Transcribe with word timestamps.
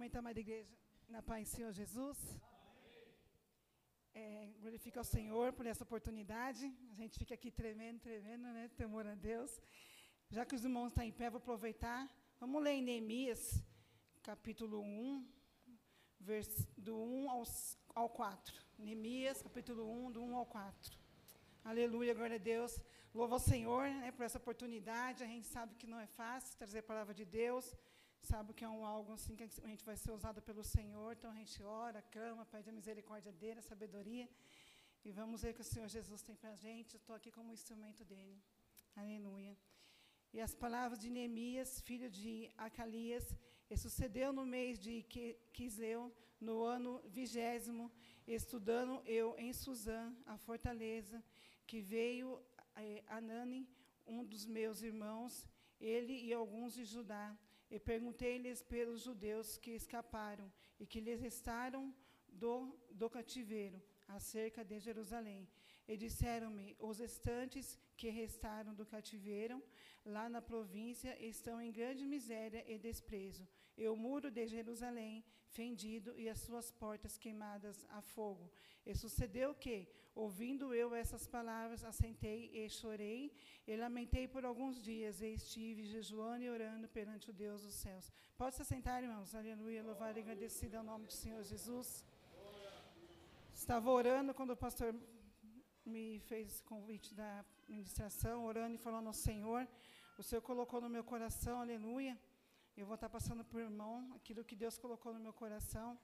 Momento, 0.00 0.16
amada 0.16 0.40
igreja, 0.40 0.74
na 1.10 1.20
paz 1.20 1.46
do 1.46 1.56
Senhor 1.56 1.72
Jesus. 1.74 2.18
É, 4.14 4.48
glorifica 4.58 4.98
ao 4.98 5.04
Senhor 5.04 5.52
por 5.52 5.66
essa 5.66 5.84
oportunidade. 5.84 6.64
A 6.90 6.94
gente 6.94 7.18
fica 7.18 7.34
aqui 7.34 7.50
tremendo, 7.50 8.00
tremendo, 8.00 8.44
né? 8.44 8.70
Temor 8.78 9.06
a 9.06 9.14
Deus. 9.14 9.60
Já 10.30 10.46
que 10.46 10.54
os 10.54 10.64
irmãos 10.64 10.88
estão 10.88 11.04
em 11.04 11.12
pé, 11.12 11.28
vou 11.28 11.36
aproveitar. 11.36 12.08
Vamos 12.38 12.62
ler 12.62 12.76
em 12.76 12.82
Neemias, 12.82 13.62
capítulo 14.22 14.80
1, 14.80 15.28
vers, 16.18 16.66
do 16.78 16.96
1 16.96 17.30
aos, 17.30 17.76
ao 17.94 18.08
4. 18.08 18.54
Neemias, 18.78 19.42
capítulo 19.42 19.82
1, 20.06 20.12
do 20.12 20.22
1 20.22 20.34
ao 20.34 20.46
4. 20.46 20.98
Aleluia, 21.62 22.14
glória 22.14 22.36
a 22.36 22.44
Deus. 22.54 22.80
Louva 23.12 23.34
ao 23.34 23.38
Senhor 23.52 23.86
né, 23.86 24.10
por 24.12 24.24
essa 24.24 24.38
oportunidade. 24.38 25.22
A 25.22 25.26
gente 25.26 25.46
sabe 25.46 25.74
que 25.74 25.86
não 25.86 26.00
é 26.00 26.06
fácil 26.06 26.56
trazer 26.56 26.78
a 26.78 26.90
palavra 26.90 27.12
de 27.12 27.26
Deus 27.26 27.76
sabe 28.22 28.52
que 28.52 28.64
é 28.64 28.68
um 28.68 28.84
algo 28.84 29.12
assim 29.12 29.34
que 29.36 29.44
a 29.44 29.68
gente 29.72 29.84
vai 29.84 29.96
ser 29.96 30.12
usado 30.12 30.40
pelo 30.42 30.62
Senhor, 30.62 31.12
então 31.12 31.30
a 31.30 31.34
gente 31.34 31.62
ora, 31.62 32.02
clama, 32.02 32.44
pede 32.46 32.70
a 32.70 32.72
misericórdia 32.72 33.32
dele, 33.32 33.60
a 33.60 33.62
sabedoria, 33.62 34.28
e 35.04 35.10
vamos 35.10 35.42
ver 35.42 35.50
o 35.50 35.54
que 35.54 35.60
o 35.62 35.72
Senhor 35.72 35.88
Jesus 35.88 36.22
tem 36.22 36.36
para 36.36 36.50
a 36.50 36.56
gente. 36.56 36.96
Estou 36.96 37.16
aqui 37.16 37.30
como 37.30 37.52
instrumento 37.52 38.04
dele. 38.04 38.38
Aleluia. 38.94 39.56
E 40.32 40.40
as 40.40 40.54
palavras 40.54 41.00
de 41.00 41.10
Neemias, 41.10 41.80
filho 41.80 42.10
de 42.10 42.50
Acalias, 42.56 43.34
e 43.70 43.76
sucedeu 43.76 44.32
no 44.32 44.44
mês 44.44 44.78
de 44.78 45.02
Quisleu, 45.52 46.12
no 46.40 46.62
ano 46.62 47.00
vigésimo, 47.06 47.90
estudando 48.26 49.02
eu 49.06 49.34
em 49.38 49.52
Suzã, 49.52 50.14
a 50.26 50.36
fortaleza, 50.36 51.22
que 51.66 51.80
veio 51.80 52.42
eh, 52.76 53.02
Anani, 53.06 53.68
um 54.06 54.24
dos 54.24 54.44
meus 54.44 54.82
irmãos, 54.82 55.46
ele 55.80 56.16
e 56.26 56.32
alguns 56.32 56.74
de 56.74 56.84
Judá, 56.84 57.36
e 57.70 57.78
perguntei-lhes 57.78 58.62
pelos 58.62 59.02
judeus 59.02 59.56
que 59.56 59.72
escaparam 59.72 60.50
e 60.78 60.86
que 60.86 61.00
lhes 61.00 61.20
restaram 61.20 61.94
do, 62.28 62.74
do 62.90 63.08
cativeiro, 63.08 63.80
acerca 64.08 64.64
de 64.64 64.78
Jerusalém. 64.78 65.48
E 65.86 65.96
disseram-me: 65.96 66.76
os 66.78 66.98
restantes 66.98 67.78
que 67.96 68.08
restaram 68.08 68.74
do 68.74 68.86
cativeiro, 68.86 69.62
lá 70.04 70.28
na 70.28 70.42
província, 70.42 71.12
estão 71.24 71.60
em 71.60 71.72
grande 71.72 72.04
miséria 72.06 72.64
e 72.66 72.78
desprezo. 72.78 73.46
E 73.82 73.88
o 73.88 73.96
muro 73.96 74.28
de 74.30 74.44
Jerusalém 74.46 75.12
fendido 75.58 76.10
e 76.22 76.28
as 76.28 76.40
suas 76.46 76.66
portas 76.82 77.16
queimadas 77.22 77.76
a 77.98 78.00
fogo. 78.14 78.46
E 78.88 78.94
sucedeu 78.94 79.48
que, 79.62 79.76
ouvindo 80.14 80.74
eu 80.80 80.88
essas 81.02 81.26
palavras, 81.36 81.82
assentei 81.90 82.40
e 82.58 82.68
chorei 82.68 83.22
e 83.66 83.76
lamentei 83.84 84.26
por 84.34 84.44
alguns 84.44 84.76
dias, 84.90 85.22
e 85.22 85.28
estive 85.40 85.82
jejuando 85.94 86.44
e 86.44 86.50
orando 86.56 86.86
perante 86.96 87.30
o 87.30 87.32
Deus 87.44 87.62
dos 87.62 87.74
céus. 87.74 88.12
Pode 88.36 88.54
se 88.54 88.64
sentar, 88.72 89.02
irmãos. 89.02 89.34
Aleluia, 89.34 89.82
louvado 89.82 90.18
e 90.18 90.22
agradecido 90.22 90.76
ao 90.76 90.84
nome 90.84 91.06
do 91.06 91.16
Senhor 91.22 91.42
Jesus. 91.42 92.04
Estava 93.62 93.90
orando 93.90 94.34
quando 94.34 94.50
o 94.50 94.62
pastor 94.66 94.94
me 95.86 96.20
fez 96.30 96.60
convite 96.72 97.14
da 97.14 97.32
ministração, 97.66 98.44
orando 98.44 98.74
e 98.74 98.84
falando 98.86 99.06
ao 99.06 99.18
Senhor. 99.28 99.66
O 100.18 100.22
Senhor 100.22 100.42
colocou 100.42 100.80
no 100.82 100.90
meu 100.96 101.02
coração, 101.02 101.60
aleluia. 101.60 102.14
Eu 102.80 102.86
vou 102.86 102.94
estar 102.94 103.10
passando 103.10 103.44
por 103.44 103.60
irmão 103.60 104.10
aquilo 104.16 104.42
que 104.42 104.56
Deus 104.56 104.78
colocou 104.78 105.12
no 105.12 105.20
meu 105.20 105.34
coração 105.34 105.98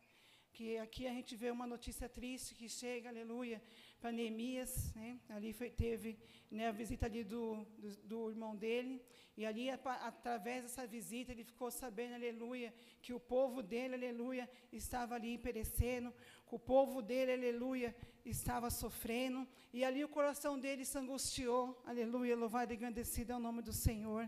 que 0.56 0.78
aqui 0.78 1.06
a 1.06 1.12
gente 1.12 1.36
vê 1.36 1.50
uma 1.50 1.66
notícia 1.66 2.08
triste 2.08 2.54
que 2.54 2.66
chega, 2.66 3.10
aleluia, 3.10 3.62
para 4.00 4.10
Neemias, 4.10 4.94
né? 4.94 5.18
ali 5.28 5.52
foi, 5.52 5.68
teve 5.68 6.18
né, 6.50 6.68
a 6.68 6.72
visita 6.72 7.04
ali 7.04 7.22
do, 7.22 7.66
do, 7.76 7.96
do, 8.10 8.30
irmão 8.30 8.56
dele, 8.56 9.02
e 9.36 9.44
ali, 9.44 9.68
através 9.68 10.62
dessa 10.62 10.86
visita, 10.86 11.30
ele 11.30 11.44
ficou 11.44 11.70
sabendo, 11.70 12.14
aleluia, 12.14 12.72
que 13.02 13.12
o 13.12 13.20
povo 13.20 13.62
dele, 13.62 13.96
aleluia, 13.96 14.48
estava 14.72 15.14
ali 15.14 15.36
perecendo, 15.36 16.10
que 16.48 16.54
o 16.54 16.58
povo 16.58 17.02
dele, 17.02 17.32
aleluia, 17.34 17.94
estava 18.24 18.70
sofrendo, 18.70 19.46
e 19.74 19.84
ali 19.84 20.02
o 20.02 20.08
coração 20.08 20.58
dele 20.58 20.86
se 20.86 20.96
angustiou, 20.96 21.82
aleluia, 21.84 22.34
louvado 22.34 22.72
e 22.72 22.76
agradecido 22.76 23.34
ao 23.34 23.40
nome 23.40 23.60
do 23.60 23.74
Senhor. 23.74 24.26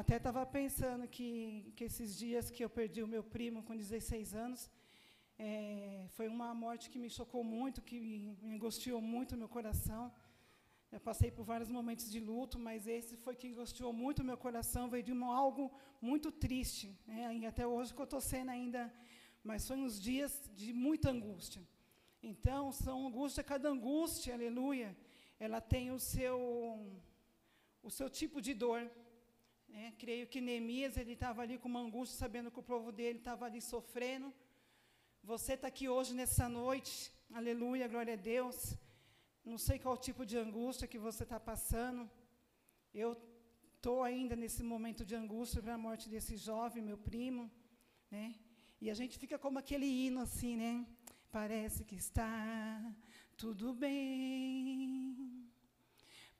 Até 0.00 0.16
estava 0.16 0.42
pensando 0.46 1.06
que, 1.06 1.70
que 1.76 1.84
esses 1.84 2.16
dias 2.16 2.50
que 2.50 2.64
eu 2.64 2.70
perdi 2.70 3.02
o 3.02 3.06
meu 3.14 3.22
primo 3.22 3.62
com 3.62 3.76
16 3.76 4.32
anos, 4.34 4.70
é, 5.38 6.06
foi 6.16 6.28
uma 6.28 6.54
morte 6.54 6.88
que 6.88 6.98
me 6.98 7.10
chocou 7.10 7.44
muito, 7.44 7.82
que 7.82 8.00
me 8.00 8.54
angustiou 8.54 9.02
muito 9.02 9.36
meu 9.36 9.50
coração. 9.56 10.10
Eu 10.90 10.98
passei 11.08 11.30
por 11.30 11.44
vários 11.44 11.68
momentos 11.68 12.10
de 12.10 12.20
luto, 12.20 12.58
mas 12.58 12.86
esse 12.86 13.18
foi 13.18 13.34
que 13.36 13.48
angustiou 13.48 13.92
muito 13.92 14.24
meu 14.24 14.38
coração. 14.46 14.88
Veio 14.88 15.02
de 15.02 15.12
uma, 15.12 15.36
algo 15.44 15.70
muito 16.00 16.32
triste. 16.32 16.98
Né? 17.06 17.36
E 17.40 17.44
até 17.44 17.66
hoje 17.66 17.92
que 17.92 18.00
eu 18.00 18.10
estou 18.10 18.22
sendo 18.32 18.50
ainda. 18.50 18.90
Mas 19.44 19.68
foi 19.68 19.76
uns 19.76 20.00
dias 20.00 20.32
de 20.54 20.72
muita 20.72 21.10
angústia. 21.10 21.62
Então, 22.22 22.72
são 22.72 23.06
angústia, 23.08 23.44
cada 23.44 23.68
angústia, 23.68 24.32
aleluia, 24.32 24.96
ela 25.38 25.60
tem 25.60 25.90
o 25.90 25.98
seu, 25.98 26.38
o 27.82 27.90
seu 27.90 28.08
tipo 28.08 28.40
de 28.40 28.54
dor. 28.54 28.90
Né? 29.72 29.92
Creio 30.02 30.26
que 30.26 30.40
Neemias 30.46 30.96
ele 30.96 31.14
estava 31.14 31.40
ali 31.42 31.56
com 31.58 31.68
uma 31.72 31.80
angústia, 31.86 32.18
sabendo 32.18 32.50
que 32.50 32.60
o 32.60 32.68
povo 32.72 32.92
dele 32.92 33.18
estava 33.18 33.46
ali 33.46 33.60
sofrendo. 33.72 34.28
Você 35.30 35.54
está 35.54 35.68
aqui 35.68 35.88
hoje, 35.88 36.12
nessa 36.20 36.46
noite, 36.48 36.94
aleluia, 37.32 37.88
glória 37.88 38.14
a 38.14 38.22
Deus. 38.34 38.76
Não 39.50 39.56
sei 39.66 39.78
qual 39.78 39.96
tipo 39.96 40.26
de 40.26 40.36
angústia 40.36 40.90
que 40.92 40.98
você 40.98 41.22
está 41.22 41.40
passando. 41.40 42.02
Eu 42.92 43.10
estou 43.76 44.02
ainda 44.02 44.36
nesse 44.36 44.62
momento 44.62 45.06
de 45.06 45.14
angústia 45.14 45.62
pela 45.62 45.78
morte 45.78 46.06
desse 46.14 46.36
jovem, 46.36 46.82
meu 46.90 46.98
primo, 46.98 47.50
né? 48.10 48.34
E 48.80 48.90
a 48.90 48.94
gente 48.94 49.18
fica 49.18 49.38
como 49.38 49.58
aquele 49.58 49.86
hino 49.86 50.20
assim, 50.20 50.54
né? 50.56 50.86
Parece 51.30 51.82
que 51.82 51.94
está 51.94 52.94
tudo 53.38 53.72
bem. 53.72 55.31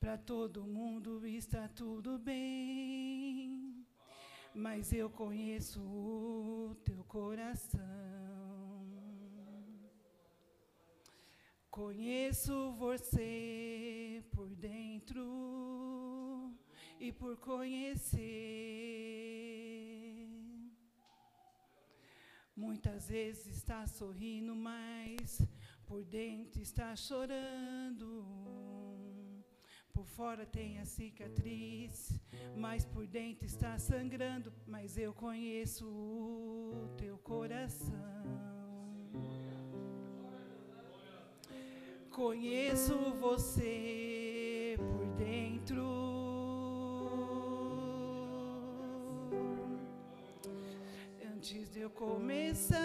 Para 0.02 0.18
todo 0.18 0.66
mundo 0.66 1.24
está 1.24 1.68
tudo 1.68 2.18
bem. 2.18 3.86
Mas 4.52 4.92
eu 4.92 5.08
conheço 5.08 5.80
o 5.80 6.74
teu 6.84 7.04
coração. 7.04 7.80
Conheço 11.70 12.72
você 12.72 14.24
por 14.32 14.48
dentro 14.56 15.22
e 16.98 17.12
por 17.12 17.36
conhecer. 17.36 18.18
Muitas 22.56 23.08
vezes 23.08 23.46
está 23.58 23.86
sorrindo, 23.86 24.56
mas 24.56 25.40
por 25.86 26.02
dentro 26.02 26.60
está 26.60 26.96
chorando. 26.96 28.41
Fora 30.16 30.44
tem 30.44 30.78
a 30.78 30.84
cicatriz, 30.84 32.20
mas 32.54 32.84
por 32.84 33.06
dentro 33.06 33.46
está 33.46 33.78
sangrando. 33.78 34.52
Mas 34.66 34.98
eu 34.98 35.14
conheço 35.14 35.86
o 35.86 36.90
teu 36.98 37.16
coração. 37.16 37.92
Conheço 42.10 42.94
você 43.18 44.76
por 44.76 45.06
dentro. 45.16 45.82
Antes 51.34 51.70
de 51.70 51.80
eu 51.80 51.90
começar 51.90 52.76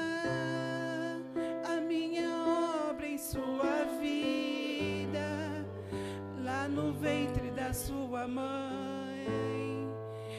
a 1.65 1.81
minha 1.81 2.29
obra 2.89 3.05
em 3.05 3.17
sua 3.17 3.83
vida, 3.99 4.36
no 6.77 6.93
ventre 6.93 7.49
da 7.49 7.73
sua 7.73 8.27
mãe, 8.27 9.89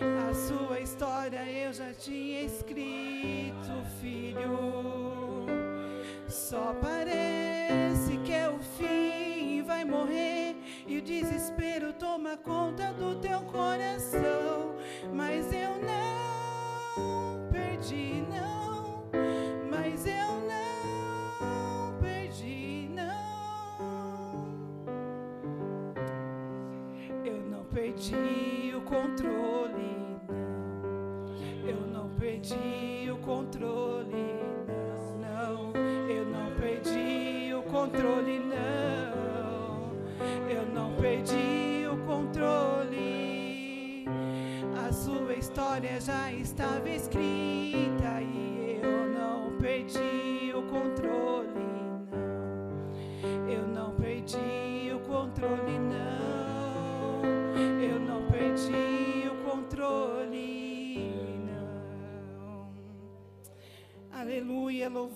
a 0.01 0.33
sua 0.33 0.79
história 0.79 1.45
eu 1.45 1.73
já 1.73 1.93
tinha 1.93 2.43
escrito, 2.43 3.73
filho. 4.01 5.47
Só 6.29 6.75
parece 6.81 8.19
que 8.25 8.33
é 8.33 8.49
o 8.49 8.59
fim, 8.79 9.63
vai 9.65 9.85
morrer 9.85 10.55
e 10.87 10.99
o 10.99 11.03
desespero 11.03 11.93
toma 11.93 12.37
conta 12.37 12.93
do 12.93 13.17
teu 13.17 13.41
coração. 13.41 14.77
Mas 15.13 15.53
eu 15.53 15.75
não 15.91 17.51
perdi, 17.51 18.25
não. 18.31 18.68
Não 31.87 32.09
perdi 32.11 33.13
o 33.13 33.19
controle, 33.21 34.37
não. 35.21 35.73
Eu 36.09 36.27
não 36.27 36.51
perdi 36.57 37.53
o 37.53 37.63
controle 37.63 37.89
controle, 37.89 38.41
não. 38.41 39.93
Eu 40.49 40.67
não 40.75 40.95
perdi 40.97 41.87
o 41.91 41.97
controle. 42.07 44.05
A 44.87 44.93
sua 44.93 45.35
história 45.35 46.01
já 46.01 46.33
estava 46.33 46.89
escrita 46.89 47.38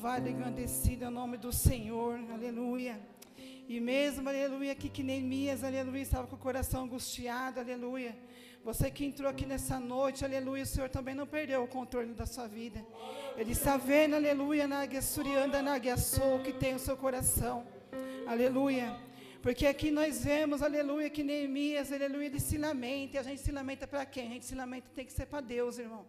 louvado 0.02 0.28
e 0.28 0.32
agradecido 0.32 1.04
é 1.04 1.08
o 1.08 1.12
nome 1.12 1.36
do 1.36 1.52
Senhor, 1.52 2.18
aleluia. 2.36 2.98
E 3.68 3.78
mesmo, 3.78 4.28
aleluia, 4.28 4.72
aqui 4.72 4.88
que 4.88 5.00
Neemias, 5.00 5.62
aleluia, 5.62 6.02
estava 6.02 6.26
com 6.26 6.34
o 6.34 6.38
coração 6.46 6.82
angustiado, 6.82 7.60
aleluia. 7.60 8.12
Você 8.64 8.90
que 8.90 9.04
entrou 9.04 9.30
aqui 9.30 9.46
nessa 9.46 9.78
noite, 9.78 10.24
aleluia, 10.24 10.64
o 10.64 10.66
Senhor 10.66 10.88
também 10.88 11.14
não 11.14 11.24
perdeu 11.24 11.62
o 11.62 11.68
controle 11.68 12.12
da 12.14 12.26
sua 12.26 12.48
vida. 12.48 12.84
Ele 13.36 13.52
está 13.52 13.76
vendo, 13.76 14.16
aleluia, 14.16 14.66
na 14.66 14.80
Surianda, 15.00 15.62
na 15.62 15.78
Sou, 15.96 16.40
que 16.40 16.52
tem 16.52 16.74
o 16.74 16.80
seu 16.80 16.96
coração. 16.96 17.64
Aleluia. 18.26 18.98
Porque 19.40 19.68
aqui 19.68 19.92
nós 19.92 20.24
vemos, 20.24 20.62
aleluia, 20.62 21.08
que 21.08 21.22
Neemias, 21.22 21.92
aleluia, 21.92 22.26
ele 22.26 22.40
se 22.40 22.58
lamenta. 22.58 23.18
E 23.18 23.18
a 23.20 23.22
gente 23.22 23.40
se 23.40 23.52
lamenta 23.52 23.86
para 23.86 24.04
quem? 24.04 24.26
A 24.26 24.30
gente 24.30 24.46
se 24.46 24.56
lamenta 24.56 24.88
tem 24.92 25.06
que 25.06 25.12
ser 25.12 25.26
para 25.26 25.40
Deus, 25.40 25.78
irmão. 25.78 26.04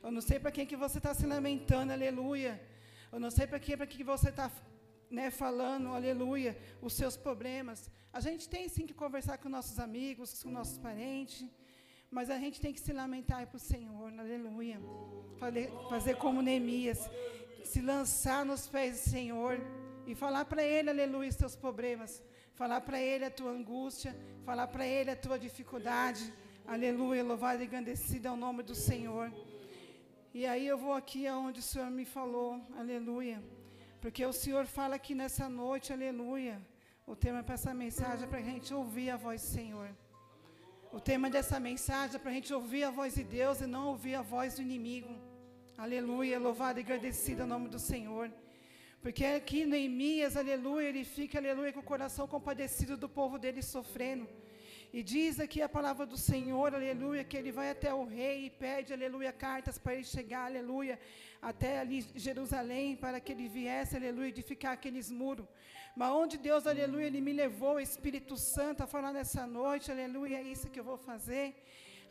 Eu 0.00 0.12
não 0.12 0.20
sei 0.20 0.38
para 0.38 0.52
quem 0.52 0.64
que 0.64 0.76
você 0.76 0.98
está 0.98 1.12
se 1.12 1.26
lamentando, 1.26 1.92
aleluia. 1.92 2.71
Eu 3.12 3.20
não 3.20 3.30
sei 3.30 3.46
para 3.46 3.60
quem, 3.60 3.76
para 3.76 3.86
que 3.86 4.02
você 4.02 4.30
está 4.30 4.50
né, 5.10 5.30
falando, 5.30 5.88
aleluia, 5.88 6.56
os 6.80 6.94
seus 6.94 7.16
problemas. 7.16 7.90
A 8.12 8.20
gente 8.20 8.48
tem 8.48 8.68
sim 8.68 8.86
que 8.86 8.94
conversar 8.94 9.36
com 9.38 9.48
nossos 9.48 9.78
amigos, 9.78 10.42
com 10.42 10.50
nossos 10.50 10.78
parentes, 10.78 11.46
mas 12.10 12.30
a 12.30 12.38
gente 12.38 12.58
tem 12.60 12.72
que 12.72 12.80
se 12.80 12.92
lamentar 12.92 13.46
para 13.46 13.56
o 13.56 13.60
Senhor, 13.60 14.10
aleluia. 14.18 14.80
Fazer, 15.38 15.70
fazer 15.90 16.16
como 16.16 16.40
Neemias, 16.40 17.10
se 17.64 17.80
lançar 17.82 18.44
nos 18.46 18.66
pés 18.66 18.92
do 18.98 19.10
Senhor 19.10 19.60
e 20.06 20.14
falar 20.14 20.46
para 20.46 20.62
Ele, 20.62 20.88
aleluia, 20.90 21.28
os 21.28 21.36
teus 21.36 21.54
problemas. 21.54 22.22
Falar 22.54 22.80
para 22.80 23.00
Ele 23.00 23.24
a 23.26 23.30
tua 23.30 23.50
angústia, 23.50 24.16
falar 24.44 24.68
para 24.68 24.86
Ele 24.86 25.10
a 25.10 25.16
tua 25.16 25.38
dificuldade. 25.38 26.32
Aleluia, 26.66 27.22
louvado 27.24 27.62
e 27.62 27.66
engrandecido 27.66 28.28
é 28.28 28.30
o 28.30 28.36
nome 28.36 28.62
do 28.62 28.74
Senhor. 28.74 29.32
E 30.34 30.46
aí 30.46 30.66
eu 30.66 30.78
vou 30.78 30.94
aqui 30.94 31.26
aonde 31.26 31.60
o 31.60 31.62
Senhor 31.62 31.90
me 31.90 32.06
falou, 32.06 32.58
aleluia. 32.78 33.42
Porque 34.00 34.24
o 34.24 34.32
Senhor 34.32 34.64
fala 34.64 34.94
aqui 34.96 35.14
nessa 35.14 35.46
noite, 35.46 35.92
aleluia. 35.92 36.56
O 37.06 37.14
tema 37.14 37.42
para 37.42 37.56
essa 37.56 37.74
mensagem 37.74 38.24
é 38.24 38.26
para 38.26 38.38
a 38.38 38.48
gente 38.50 38.72
ouvir 38.72 39.10
a 39.10 39.16
voz 39.16 39.42
do 39.42 39.48
Senhor. 39.48 39.90
O 40.90 40.98
tema 40.98 41.28
dessa 41.28 41.60
mensagem 41.60 42.16
é 42.16 42.18
para 42.18 42.30
a 42.30 42.34
gente 42.34 42.52
ouvir 42.52 42.84
a 42.84 42.90
voz 42.90 43.14
de 43.14 43.24
Deus 43.24 43.60
e 43.60 43.66
não 43.66 43.88
ouvir 43.88 44.14
a 44.14 44.22
voz 44.22 44.54
do 44.54 44.62
inimigo. 44.62 45.14
Aleluia, 45.76 46.38
louvado 46.38 46.80
e 46.80 46.82
agradecido 46.82 47.42
o 47.42 47.46
nome 47.46 47.68
do 47.68 47.78
Senhor. 47.78 48.32
Porque 49.02 49.26
aqui 49.26 49.66
Neemias, 49.66 50.34
aleluia, 50.34 50.88
ele 50.88 51.04
fica, 51.04 51.36
aleluia, 51.38 51.74
com 51.74 51.80
o 51.80 51.90
coração 51.92 52.26
compadecido 52.26 52.96
do 52.96 53.08
povo 53.08 53.38
dele 53.38 53.60
sofrendo. 53.60 54.26
E 54.92 55.02
diz 55.02 55.40
aqui 55.40 55.60
a 55.62 55.68
palavra 55.68 56.04
do 56.04 56.18
Senhor, 56.18 56.74
aleluia, 56.74 57.24
que 57.24 57.36
ele 57.36 57.50
vai 57.50 57.70
até 57.70 57.94
o 57.94 58.04
rei 58.04 58.44
e 58.46 58.50
pede, 58.50 58.92
aleluia, 58.92 59.32
cartas 59.32 59.78
para 59.78 59.94
ele 59.94 60.04
chegar, 60.04 60.44
aleluia, 60.44 61.00
até 61.40 61.78
ali 61.78 62.04
Jerusalém, 62.14 62.94
para 62.94 63.18
que 63.18 63.32
ele 63.32 63.48
viesse, 63.48 63.96
aleluia, 63.96 64.28
edificar 64.28 64.72
aqueles 64.74 65.10
muros. 65.10 65.46
Mas 65.96 66.10
onde 66.10 66.36
Deus, 66.36 66.66
aleluia, 66.66 67.06
ele 67.06 67.22
me 67.22 67.32
levou, 67.32 67.76
o 67.76 67.80
Espírito 67.80 68.36
Santo, 68.36 68.82
a 68.82 68.86
falar 68.86 69.14
nessa 69.14 69.46
noite, 69.46 69.90
aleluia, 69.90 70.36
é 70.36 70.42
isso 70.42 70.68
que 70.68 70.80
eu 70.80 70.84
vou 70.84 70.98
fazer. 70.98 71.46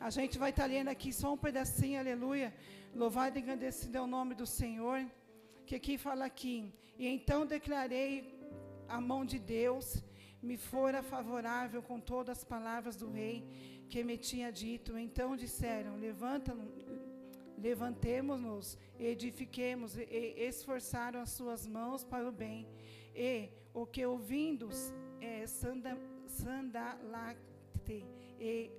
A 0.00 0.10
gente 0.10 0.36
vai 0.36 0.50
estar 0.50 0.66
lendo 0.66 0.88
aqui 0.88 1.12
só 1.12 1.32
um 1.34 1.38
pedacinho, 1.46 2.00
aleluia. 2.00 2.52
Louvado 2.92 3.38
e 3.38 3.40
engrandecido 3.40 3.96
é 3.96 4.00
o 4.00 4.08
nome 4.08 4.34
do 4.34 4.44
Senhor. 4.44 4.98
Que 5.64 5.76
aqui 5.76 5.96
fala 5.96 6.24
aqui. 6.24 6.56
E 6.98 7.06
então 7.06 7.46
declarei 7.46 8.10
a 8.88 9.00
mão 9.00 9.24
de 9.24 9.38
Deus 9.38 10.02
me 10.42 10.56
fora 10.56 11.02
favorável 11.02 11.82
com 11.82 12.00
todas 12.00 12.38
as 12.38 12.44
palavras 12.44 12.96
do 12.96 13.08
rei 13.08 13.44
que 13.88 14.02
me 14.02 14.16
tinha 14.18 14.50
dito. 14.50 14.98
Então 14.98 15.36
disseram: 15.36 15.96
Levanta, 15.96 16.56
levantemos-nos, 17.56 18.76
edifiquemos, 18.98 19.96
e 19.96 20.34
esforçaram 20.36 21.20
as 21.20 21.30
suas 21.30 21.66
mãos 21.66 22.02
para 22.02 22.28
o 22.28 22.32
bem. 22.32 22.66
E 23.14 23.50
o 23.72 23.86
que 23.86 24.04
ouvindo 24.04 24.68
é, 25.20 25.46
Sanda, 25.46 25.96
e 28.40 28.70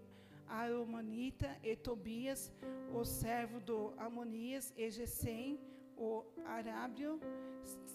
Aromanita 0.48 1.58
e 1.64 1.76
Tobias, 1.76 2.52
o 2.94 3.06
servo 3.06 3.60
do 3.60 3.94
Amonias 3.98 4.74
e 4.76 4.90
Gesem, 4.90 5.60
o 5.98 6.24
Arábio, 6.46 7.20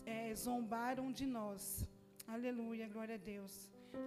é, 0.06 0.34
zombaram 0.34 1.12
de 1.12 1.26
nós. 1.26 1.86
Aleluia, 2.36 2.86
glória 2.86 3.14
a 3.14 3.18
Deus. 3.18 3.52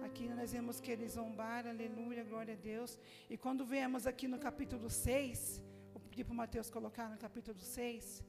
Aqui 0.06 0.28
nós 0.28 0.52
vemos 0.52 0.80
que 0.80 0.92
eles 0.92 1.14
zombaram, 1.14 1.70
aleluia, 1.70 2.22
glória 2.22 2.54
a 2.54 2.56
Deus. 2.56 2.96
E 3.28 3.36
quando 3.36 3.66
vemos 3.66 4.06
aqui 4.06 4.28
no 4.28 4.38
capítulo 4.38 4.88
6, 4.88 5.60
vou 5.92 6.00
pedir 6.08 6.22
para 6.22 6.32
o 6.32 6.36
Mateus 6.36 6.70
colocar 6.70 7.08
no 7.10 7.18
capítulo 7.18 7.58
6, 7.58 8.22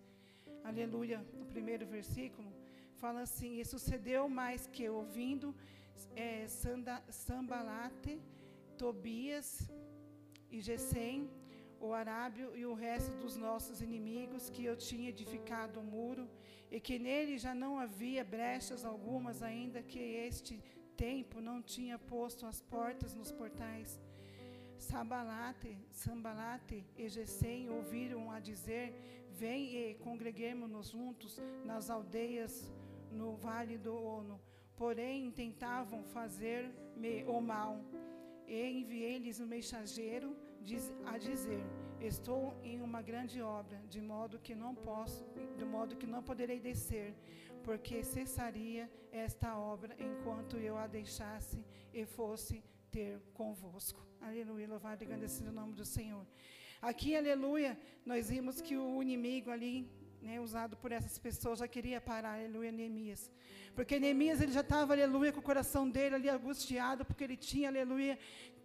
aleluia, 0.63 1.19
no 1.39 1.45
primeiro 1.45 1.85
versículo, 1.85 2.51
fala 2.95 3.21
assim: 3.21 3.59
E 3.59 3.65
sucedeu 3.73 4.27
mais 4.27 4.65
que 4.65 4.89
ouvindo 4.89 5.55
é, 6.15 6.47
Sanda, 6.47 6.95
Sambalate, 7.11 8.19
Tobias 8.75 9.69
e 10.49 10.59
Gesem, 10.59 11.29
o 11.79 11.93
Arábio 11.93 12.57
e 12.57 12.65
o 12.65 12.73
resto 12.73 13.15
dos 13.17 13.37
nossos 13.37 13.79
inimigos, 13.79 14.49
que 14.49 14.65
eu 14.65 14.75
tinha 14.75 15.09
edificado 15.09 15.79
o 15.79 15.83
muro 15.83 16.27
e 16.73 16.79
que 16.79 16.97
nele 16.97 17.37
já 17.37 17.53
não 17.53 17.77
havia 17.77 18.23
brechas 18.23 18.83
algumas, 18.83 19.43
ainda 19.43 19.83
que 19.83 19.99
este 19.99 20.59
tempo 20.97 21.39
não 21.39 21.61
tinha 21.61 21.99
posto 21.99 22.47
as 22.47 22.59
portas 22.61 23.13
nos 23.13 23.31
portais. 23.31 24.01
Sabalate, 24.75 25.77
Sambalate 25.91 26.83
e 26.97 27.07
Gesem 27.07 27.69
ouviram 27.69 28.31
a 28.31 28.39
dizer: 28.39 28.87
Vem 29.29 29.61
e 29.75 29.93
congreguemos-nos 30.07 30.89
juntos 30.89 31.39
nas 31.63 31.91
aldeias 31.91 32.73
no 33.11 33.35
vale 33.35 33.77
do 33.77 33.95
Ono. 33.95 34.41
Porém, 34.75 35.29
tentavam 35.29 36.03
fazer-me 36.05 37.23
o 37.25 37.39
mal. 37.39 37.79
E 38.47 38.79
enviei-lhes 38.79 39.39
um 39.39 39.45
mensageiro 39.45 40.35
a 41.05 41.19
dizer: 41.19 41.63
Estou 42.03 42.53
em 42.65 42.81
uma 42.81 43.01
grande 43.01 43.41
obra, 43.41 43.81
de 43.89 44.01
modo 44.01 44.37
que 44.37 44.53
não 44.53 44.75
posso, 44.75 45.25
de 45.57 45.63
modo 45.63 45.95
que 45.95 46.05
não 46.05 46.21
poderei 46.21 46.59
descer, 46.59 47.15
porque 47.63 48.03
cessaria 48.03 48.91
esta 49.09 49.57
obra 49.57 49.95
enquanto 49.97 50.57
eu 50.57 50.77
a 50.77 50.85
deixasse 50.85 51.63
e 51.93 52.05
fosse 52.05 52.61
ter 52.91 53.21
convosco. 53.33 54.05
Aleluia, 54.19 54.67
louvado 54.67 55.01
e 55.01 55.05
agradecido 55.05 55.49
o 55.49 55.53
nome 55.53 55.75
do 55.75 55.85
Senhor. 55.85 56.25
Aqui, 56.81 57.15
aleluia, 57.15 57.79
nós 58.05 58.29
vimos 58.29 58.59
que 58.59 58.75
o 58.75 59.01
inimigo 59.01 59.49
ali, 59.49 59.89
né, 60.21 60.41
usado 60.41 60.75
por 60.75 60.91
essas 60.91 61.17
pessoas, 61.17 61.59
já 61.59 61.69
queria 61.69 62.01
parar, 62.01 62.33
aleluia, 62.33 62.69
Neemias. 62.69 63.31
Porque 63.73 63.97
Neemias 63.97 64.41
ele 64.41 64.51
já 64.51 64.59
estava, 64.59 64.91
aleluia, 64.91 65.31
com 65.31 65.39
o 65.39 65.49
coração 65.51 65.89
dele 65.89 66.15
ali 66.15 66.27
angustiado, 66.27 67.05
porque 67.05 67.23
ele 67.23 67.37
tinha, 67.37 67.69
aleluia, 67.69 68.19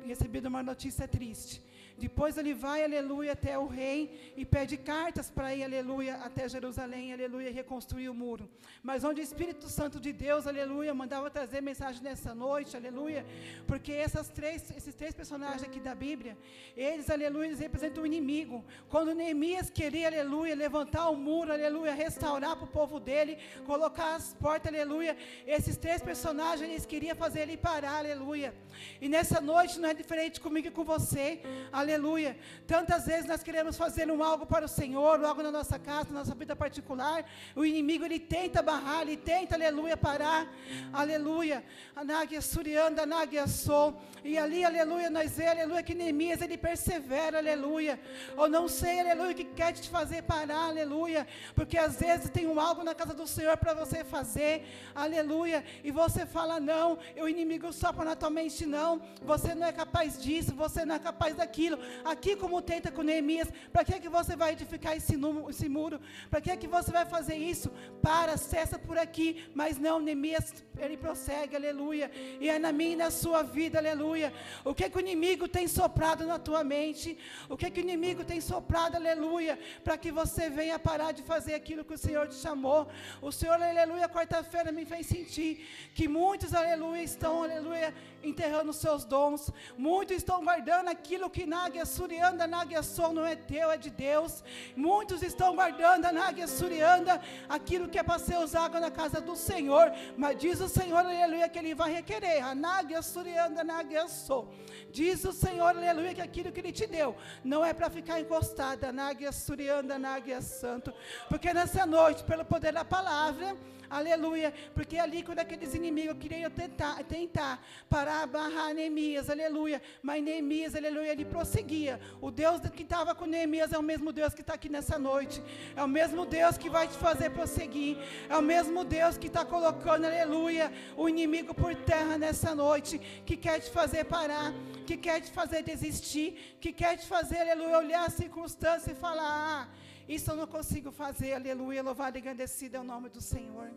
recebido 0.04 0.46
uma 0.46 0.60
notícia 0.60 1.06
triste. 1.06 1.62
Depois 1.98 2.38
ele 2.38 2.54
vai, 2.54 2.84
aleluia, 2.84 3.32
até 3.32 3.58
o 3.58 3.66
rei 3.66 4.32
e 4.36 4.44
pede 4.44 4.76
cartas 4.76 5.30
para 5.32 5.52
ir, 5.52 5.64
aleluia, 5.64 6.14
até 6.18 6.48
Jerusalém, 6.48 7.12
aleluia, 7.12 7.50
reconstruir 7.50 8.08
o 8.08 8.14
muro. 8.14 8.48
Mas 8.84 9.02
onde 9.02 9.20
o 9.20 9.24
Espírito 9.24 9.68
Santo 9.68 9.98
de 9.98 10.12
Deus, 10.12 10.46
aleluia, 10.46 10.94
mandava 10.94 11.28
trazer 11.28 11.60
mensagem 11.60 12.00
nessa 12.00 12.32
noite, 12.32 12.76
aleluia, 12.76 13.26
porque 13.66 13.90
essas 13.90 14.28
três, 14.28 14.70
esses 14.76 14.94
três 14.94 15.12
personagens 15.12 15.64
aqui 15.64 15.80
da 15.80 15.92
Bíblia, 15.92 16.38
eles, 16.76 17.10
aleluia, 17.10 17.48
eles 17.48 17.58
representam 17.58 18.04
o 18.04 18.06
inimigo. 18.06 18.64
Quando 18.88 19.12
Neemias 19.12 19.68
queria, 19.68 20.06
aleluia, 20.06 20.54
levantar 20.54 21.08
o 21.10 21.16
muro, 21.16 21.52
aleluia, 21.52 21.92
restaurar 21.94 22.54
para 22.54 22.64
o 22.64 22.68
povo 22.68 23.00
dele, 23.00 23.38
colocar 23.66 24.14
as 24.14 24.34
portas, 24.34 24.72
aleluia, 24.72 25.16
esses 25.44 25.76
três 25.76 26.00
personagens, 26.00 26.70
eles 26.70 26.86
queriam 26.86 27.16
fazer 27.16 27.40
ele 27.40 27.56
parar, 27.56 27.98
aleluia. 27.98 28.54
E 29.00 29.08
nessa 29.08 29.40
noite 29.40 29.80
não 29.80 29.88
é 29.88 29.94
diferente 29.94 30.40
comigo 30.40 30.68
e 30.68 30.70
com 30.70 30.84
você, 30.84 31.42
aleluia 31.72 31.87
aleluia. 31.88 32.36
Tantas 32.66 33.06
vezes 33.06 33.26
nós 33.26 33.42
queremos 33.42 33.76
fazer 33.76 34.10
um 34.10 34.22
algo 34.22 34.44
para 34.46 34.64
o 34.64 34.68
Senhor, 34.68 35.24
algo 35.24 35.42
na 35.42 35.50
nossa 35.50 35.78
casa, 35.78 36.10
na 36.10 36.20
nossa 36.20 36.34
vida 36.34 36.54
particular. 36.54 37.24
O 37.56 37.64
inimigo 37.64 38.04
ele 38.04 38.20
tenta 38.20 38.62
barrar, 38.62 39.02
ele 39.02 39.16
tenta, 39.16 39.54
aleluia, 39.54 39.96
parar, 39.96 40.46
aleluia. 40.92 41.64
Anáguia 41.96 42.40
surianda, 42.40 43.02
anáguia 43.02 43.46
sou. 43.46 44.00
E 44.22 44.36
ali, 44.36 44.64
aleluia, 44.64 45.08
nós 45.08 45.36
vemos, 45.36 45.52
aleluia, 45.52 45.82
que 45.82 45.94
Neemias 45.94 46.42
ele 46.42 46.58
persevera, 46.58 47.38
aleluia. 47.38 47.98
Ou 48.36 48.48
não 48.48 48.68
sei, 48.68 49.00
aleluia, 49.00 49.32
o 49.32 49.34
que 49.34 49.44
quer 49.44 49.72
te 49.72 49.88
fazer 49.88 50.22
parar, 50.22 50.66
aleluia. 50.68 51.26
Porque 51.54 51.78
às 51.78 51.96
vezes 51.96 52.30
tem 52.30 52.46
um 52.46 52.60
algo 52.60 52.84
na 52.84 52.94
casa 52.94 53.14
do 53.14 53.26
Senhor 53.26 53.56
para 53.56 53.72
você 53.72 54.04
fazer, 54.04 54.66
aleluia. 54.94 55.64
E 55.82 55.90
você 55.90 56.26
fala, 56.26 56.60
não, 56.60 56.98
o 57.16 57.28
inimigo 57.28 57.72
sopra 57.72 58.04
na 58.04 58.14
tua 58.14 58.30
mente, 58.30 58.66
não. 58.66 59.00
Você 59.22 59.54
não 59.54 59.66
é 59.66 59.72
capaz 59.72 60.22
disso, 60.22 60.54
você 60.54 60.84
não 60.84 60.96
é 60.96 60.98
capaz 60.98 61.34
daquilo. 61.36 61.77
Aqui 62.04 62.36
como 62.36 62.62
tenta 62.62 62.90
com 62.90 63.02
Neemias. 63.02 63.48
Para 63.72 63.84
que, 63.84 64.00
que 64.00 64.08
você 64.08 64.34
vai 64.36 64.52
edificar 64.52 64.96
esse, 64.96 65.14
esse 65.48 65.68
muro? 65.68 66.00
Para 66.30 66.40
que, 66.40 66.56
que 66.56 66.68
você 66.68 66.90
vai 66.90 67.06
fazer 67.06 67.36
isso? 67.36 67.70
Para, 68.02 68.36
cessa 68.36 68.78
por 68.78 68.98
aqui. 68.98 69.28
Mas 69.54 69.78
não, 69.78 70.00
Neemias, 70.00 70.54
ele 70.78 70.96
prossegue, 70.96 71.56
aleluia. 71.56 72.10
E 72.40 72.48
é 72.48 72.58
na 72.58 72.72
minha 72.72 72.92
e 72.92 72.96
na 72.96 73.10
sua 73.10 73.42
vida, 73.42 73.78
aleluia. 73.78 74.32
O 74.64 74.74
que, 74.74 74.88
que 74.88 74.96
o 74.96 75.00
inimigo 75.00 75.46
tem 75.48 75.66
soprado 75.68 76.26
na 76.26 76.38
tua 76.38 76.64
mente? 76.64 77.18
O 77.48 77.56
que, 77.56 77.70
que 77.70 77.80
o 77.80 77.86
inimigo 77.88 78.24
tem 78.24 78.40
soprado, 78.40 78.96
aleluia, 78.96 79.58
para 79.84 79.96
que 79.98 80.10
você 80.10 80.48
venha 80.48 80.78
parar 80.78 81.12
de 81.12 81.22
fazer 81.22 81.54
aquilo 81.54 81.84
que 81.84 81.94
o 81.94 81.98
Senhor 81.98 82.28
te 82.28 82.34
chamou? 82.34 82.88
O 83.20 83.30
Senhor, 83.30 83.60
aleluia, 83.60 84.08
quarta-feira 84.08 84.72
me 84.72 84.84
fez 84.84 85.06
sentir 85.06 85.66
que 85.94 86.08
muitos, 86.08 86.54
aleluia, 86.54 87.02
estão, 87.02 87.42
aleluia, 87.42 87.94
enterrando 88.22 88.70
os 88.70 88.76
seus 88.76 89.04
dons. 89.04 89.50
Muitos 89.76 90.16
estão 90.16 90.42
guardando 90.44 90.88
aquilo 90.88 91.30
que 91.30 91.46
Náguia 91.46 91.67
Surianda, 91.86 92.46
Náguia 92.46 92.82
Sol 92.82 93.12
não 93.12 93.24
é 93.24 93.36
teu, 93.36 93.70
é 93.70 93.76
de 93.76 93.90
Deus. 93.90 94.42
Muitos 94.76 95.22
estão 95.22 95.54
guardando 95.54 96.04
a 96.06 96.12
Náguia 96.12 96.46
Surianda, 96.46 97.20
aquilo 97.48 97.88
que 97.88 97.98
é 97.98 98.02
para 98.02 98.18
ser 98.18 98.38
usado 98.38 98.80
na 98.80 98.90
casa 98.90 99.20
do 99.20 99.36
Senhor. 99.36 99.92
Mas 100.16 100.38
diz 100.38 100.60
o 100.60 100.68
Senhor, 100.68 100.98
aleluia, 100.98 101.48
que 101.48 101.58
Ele 101.58 101.74
vai 101.74 101.92
requerer. 101.92 102.42
A 102.44 102.54
Náguia 102.54 103.02
Surianda, 103.02 103.62
Náguia 103.62 104.08
Sol. 104.08 104.52
Diz 104.90 105.24
o 105.24 105.32
Senhor, 105.32 105.68
aleluia, 105.68 106.14
que 106.14 106.20
aquilo 106.20 106.52
que 106.52 106.60
Ele 106.60 106.72
te 106.72 106.86
deu 106.86 107.16
não 107.44 107.64
é 107.64 107.72
para 107.72 107.90
ficar 107.90 108.20
encostada. 108.20 108.92
Náguia 108.92 109.32
Surianda, 109.32 109.98
Náguia 109.98 110.40
Santo. 110.40 110.92
Porque 111.28 111.52
nessa 111.52 111.84
noite, 111.84 112.24
pelo 112.24 112.44
poder 112.44 112.72
da 112.72 112.84
palavra, 112.84 113.56
aleluia, 113.90 114.52
porque 114.74 114.98
ali 114.98 115.22
quando 115.22 115.40
aqueles 115.40 115.74
inimigos 115.74 116.16
queriam 116.18 116.50
tentar, 116.50 117.02
tentar 117.04 117.64
parar, 117.88 118.26
barrar 118.26 118.74
Neemias, 118.74 119.30
aleluia, 119.30 119.80
mas 120.02 120.22
Neemias, 120.22 120.74
aleluia, 120.74 121.12
ele 121.12 121.24
prosseguia. 121.24 122.00
O 122.20 122.30
Deus 122.30 122.60
que 122.70 122.82
estava 122.82 123.14
com 123.14 123.26
Neemias 123.26 123.72
é 123.72 123.78
o 123.78 123.82
mesmo 123.82 124.12
Deus 124.12 124.34
que 124.34 124.40
está 124.40 124.54
aqui 124.54 124.68
nessa 124.68 124.98
noite, 124.98 125.42
é 125.76 125.82
o 125.82 125.88
mesmo 125.88 126.24
Deus 126.26 126.56
que 126.58 126.68
vai 126.68 126.86
te 126.86 126.96
fazer 126.96 127.30
prosseguir, 127.30 127.96
é 128.28 128.36
o 128.36 128.42
mesmo 128.42 128.84
Deus 128.84 129.16
que 129.16 129.26
está 129.26 129.44
colocando, 129.44 130.04
aleluia, 130.04 130.72
o 130.96 131.08
inimigo 131.08 131.54
por 131.54 131.74
terra 131.74 132.18
nessa 132.18 132.54
noite, 132.54 132.98
que 133.24 133.36
quer 133.36 133.60
te 133.60 133.70
fazer 133.70 134.04
parar, 134.04 134.52
que 134.86 134.96
quer 134.96 135.20
te 135.20 135.30
fazer 135.30 135.62
desistir, 135.62 136.56
que 136.60 136.72
quer 136.72 136.96
te 136.96 137.06
fazer, 137.06 137.38
aleluia, 137.38 137.78
olhar 137.78 138.04
a 138.06 138.10
circunstância 138.10 138.92
e 138.92 138.94
falar, 138.94 139.68
ah, 139.68 139.87
isso 140.08 140.30
eu 140.30 140.36
não 140.36 140.46
consigo 140.46 140.90
fazer, 140.90 141.34
aleluia, 141.34 141.82
louvado 141.82 142.16
e 142.16 142.20
agradecido 142.20 142.76
é 142.76 142.80
o 142.80 142.84
nome 142.84 143.08
do 143.10 143.20
Senhor. 143.20 143.70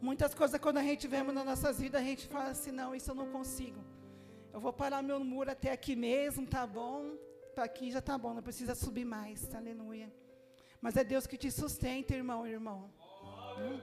Muitas 0.00 0.32
coisas, 0.34 0.58
quando 0.60 0.78
a 0.78 0.82
gente 0.82 1.06
vemos 1.06 1.34
nas 1.34 1.44
nossas 1.44 1.78
vidas, 1.78 2.00
a 2.00 2.04
gente 2.04 2.26
fala 2.26 2.50
assim: 2.50 2.70
não, 2.70 2.94
isso 2.94 3.10
eu 3.10 3.14
não 3.14 3.30
consigo. 3.30 3.80
Eu 4.52 4.60
vou 4.60 4.72
parar 4.72 5.02
meu 5.02 5.20
muro 5.20 5.50
até 5.50 5.70
aqui 5.72 5.94
mesmo, 5.94 6.46
tá 6.46 6.66
bom? 6.66 7.16
Para 7.54 7.64
aqui 7.64 7.90
já 7.90 8.00
tá 8.00 8.16
bom, 8.16 8.32
não 8.34 8.42
precisa 8.42 8.74
subir 8.74 9.04
mais, 9.04 9.54
aleluia. 9.54 10.12
Mas 10.80 10.96
é 10.96 11.04
Deus 11.04 11.26
que 11.26 11.36
te 11.36 11.50
sustenta, 11.50 12.14
irmão, 12.14 12.46
irmão. 12.46 12.90
Hum? 13.58 13.80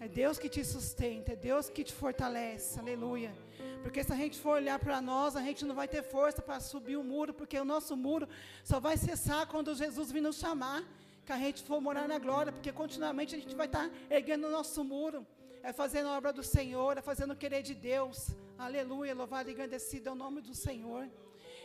É 0.00 0.08
Deus 0.08 0.38
que 0.38 0.48
te 0.48 0.64
sustenta, 0.64 1.32
é 1.32 1.36
Deus 1.36 1.68
que 1.68 1.82
te 1.84 1.92
fortalece, 1.92 2.78
aleluia. 2.78 3.34
Porque 3.82 4.02
se 4.02 4.12
a 4.12 4.16
gente 4.16 4.38
for 4.38 4.56
olhar 4.56 4.78
para 4.78 5.00
nós, 5.00 5.36
a 5.36 5.42
gente 5.42 5.64
não 5.64 5.74
vai 5.74 5.88
ter 5.88 6.02
força 6.02 6.42
para 6.42 6.60
subir 6.60 6.96
o 6.96 7.04
muro, 7.04 7.32
porque 7.32 7.58
o 7.58 7.64
nosso 7.64 7.96
muro 7.96 8.28
só 8.64 8.80
vai 8.80 8.96
cessar 8.96 9.46
quando 9.46 9.74
Jesus 9.74 10.10
vir 10.10 10.20
nos 10.20 10.36
chamar, 10.36 10.82
que 11.24 11.32
a 11.32 11.38
gente 11.38 11.62
for 11.62 11.80
morar 11.80 12.08
na 12.08 12.18
glória, 12.18 12.52
porque 12.52 12.72
continuamente 12.72 13.34
a 13.34 13.38
gente 13.38 13.54
vai 13.54 13.66
estar 13.66 13.90
erguendo 14.10 14.46
o 14.46 14.50
nosso 14.50 14.82
muro, 14.82 15.26
é 15.62 15.72
fazendo 15.72 16.08
a 16.08 16.16
obra 16.16 16.32
do 16.32 16.42
Senhor, 16.42 16.96
é 16.98 17.02
fazendo 17.02 17.32
o 17.32 17.36
querer 17.36 17.62
de 17.62 17.74
Deus. 17.74 18.30
Aleluia, 18.56 19.14
louvado 19.14 19.48
e 19.48 19.52
agradecido 19.52 20.08
é 20.08 20.12
o 20.12 20.14
nome 20.14 20.40
do 20.40 20.54
Senhor. 20.54 21.08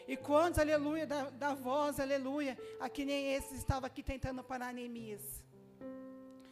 E 0.07 0.17
quantos, 0.17 0.59
aleluia, 0.59 1.07
da, 1.07 1.29
da 1.29 1.53
voz, 1.53 1.99
aleluia, 1.99 2.57
aqui 2.79 3.05
nem 3.05 3.33
esses 3.33 3.59
estavam 3.59 3.87
aqui 3.87 4.03
tentando 4.03 4.43
parar 4.43 4.73
Neemias. 4.73 5.43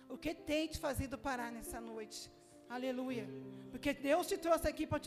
O 0.07 0.17
que 0.17 0.33
tem 0.33 0.67
te 0.67 0.79
fazido 0.79 1.17
parar 1.17 1.51
nessa 1.51 1.79
noite? 1.79 2.31
Aleluia. 2.71 3.27
Porque 3.69 3.93
Deus 3.93 4.27
te 4.27 4.37
trouxe 4.37 4.65
aqui 4.65 4.85
para 4.87 4.99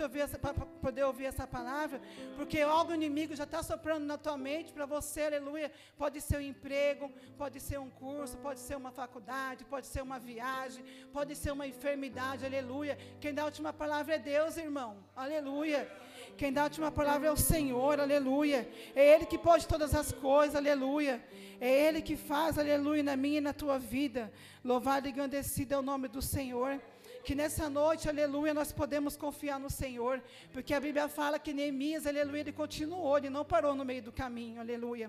poder 0.83 1.05
ouvir 1.05 1.25
essa 1.25 1.47
palavra, 1.47 1.99
porque 2.37 2.61
algo 2.61 2.93
inimigo 2.93 3.35
já 3.35 3.45
está 3.45 3.63
soprando 3.63 4.05
na 4.05 4.19
tua 4.19 4.37
mente 4.37 4.71
para 4.71 4.85
você, 4.85 5.23
aleluia. 5.23 5.73
Pode 5.97 6.21
ser 6.21 6.37
um 6.37 6.43
emprego, 6.43 7.11
pode 7.39 7.61
ser 7.61 7.79
um 7.79 7.89
curso, 7.89 8.37
pode 8.39 8.61
ser 8.61 8.77
uma 8.77 8.91
faculdade, 8.91 9.65
pode 9.65 9.87
ser 9.87 10.03
uma 10.03 10.19
viagem, 10.19 10.85
pode 11.11 11.35
ser 11.35 11.53
uma 11.53 11.67
enfermidade, 11.67 12.45
aleluia. 12.45 12.99
Quem 13.19 13.33
dá 13.33 13.43
a 13.43 13.47
última 13.47 13.73
palavra 13.73 14.17
é 14.17 14.19
Deus, 14.19 14.59
irmão, 14.59 14.97
aleluia. 15.17 15.91
Quem 16.37 16.53
dá 16.53 16.63
a 16.63 16.65
última 16.65 16.91
palavra 16.91 17.29
é 17.29 17.33
o 17.33 17.37
Senhor, 17.37 17.99
aleluia. 17.99 18.69
É 18.95 19.15
Ele 19.15 19.25
que 19.25 19.39
pode 19.39 19.67
todas 19.67 19.95
as 19.95 20.13
coisas, 20.13 20.57
aleluia. 20.57 21.23
É 21.61 21.71
Ele 21.87 22.03
que 22.03 22.17
faz, 22.17 22.59
aleluia, 22.59 23.03
na 23.03 23.17
minha 23.17 23.39
e 23.39 23.41
na 23.49 23.55
tua 23.55 23.79
vida. 23.79 24.31
Louvado 24.63 25.07
e 25.07 25.11
engrandecido 25.11 25.75
é 25.75 25.79
o 25.79 25.83
nome 25.83 26.09
do 26.09 26.21
Senhor 26.21 26.81
que 27.25 27.35
nessa 27.35 27.67
noite, 27.71 28.09
aleluia, 28.09 28.53
nós 28.53 28.71
podemos 28.81 29.17
confiar 29.17 29.59
no 29.59 29.71
Senhor, 29.71 30.23
porque 30.53 30.75
a 30.75 30.81
Bíblia 30.87 31.09
fala 31.09 31.39
que 31.39 31.55
Neemias, 31.59 32.07
aleluia, 32.07 32.43
ele 32.43 32.53
continuou, 32.53 33.17
ele 33.17 33.31
não 33.31 33.45
parou 33.45 33.75
no 33.75 33.85
meio 33.85 34.03
do 34.03 34.13
caminho, 34.13 34.61
aleluia. 34.61 35.09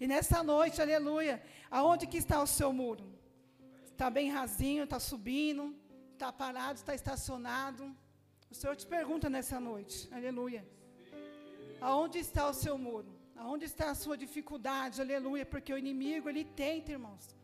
E 0.00 0.06
nessa 0.06 0.42
noite, 0.42 0.80
aleluia, 0.80 1.42
aonde 1.70 2.06
que 2.06 2.18
está 2.24 2.40
o 2.40 2.46
seu 2.46 2.72
muro? 2.72 3.04
Está 3.92 4.08
bem 4.08 4.30
rasinho, 4.30 4.84
está 4.84 5.00
subindo, 5.00 5.74
está 6.12 6.32
parado, 6.32 6.78
está 6.78 6.94
estacionado. 6.94 7.84
O 8.50 8.54
Senhor 8.54 8.76
te 8.76 8.86
pergunta 8.86 9.28
nessa 9.28 9.58
noite, 9.58 10.08
aleluia. 10.12 10.62
Aonde 11.80 12.18
está 12.18 12.48
o 12.48 12.54
seu 12.54 12.78
muro? 12.78 13.10
Aonde 13.36 13.64
está 13.64 13.90
a 13.90 13.94
sua 13.94 14.16
dificuldade, 14.16 15.00
aleluia? 15.00 15.44
Porque 15.44 15.72
o 15.72 15.78
inimigo, 15.78 16.28
ele 16.28 16.44
tenta, 16.44 16.92
irmãos. 16.92 17.34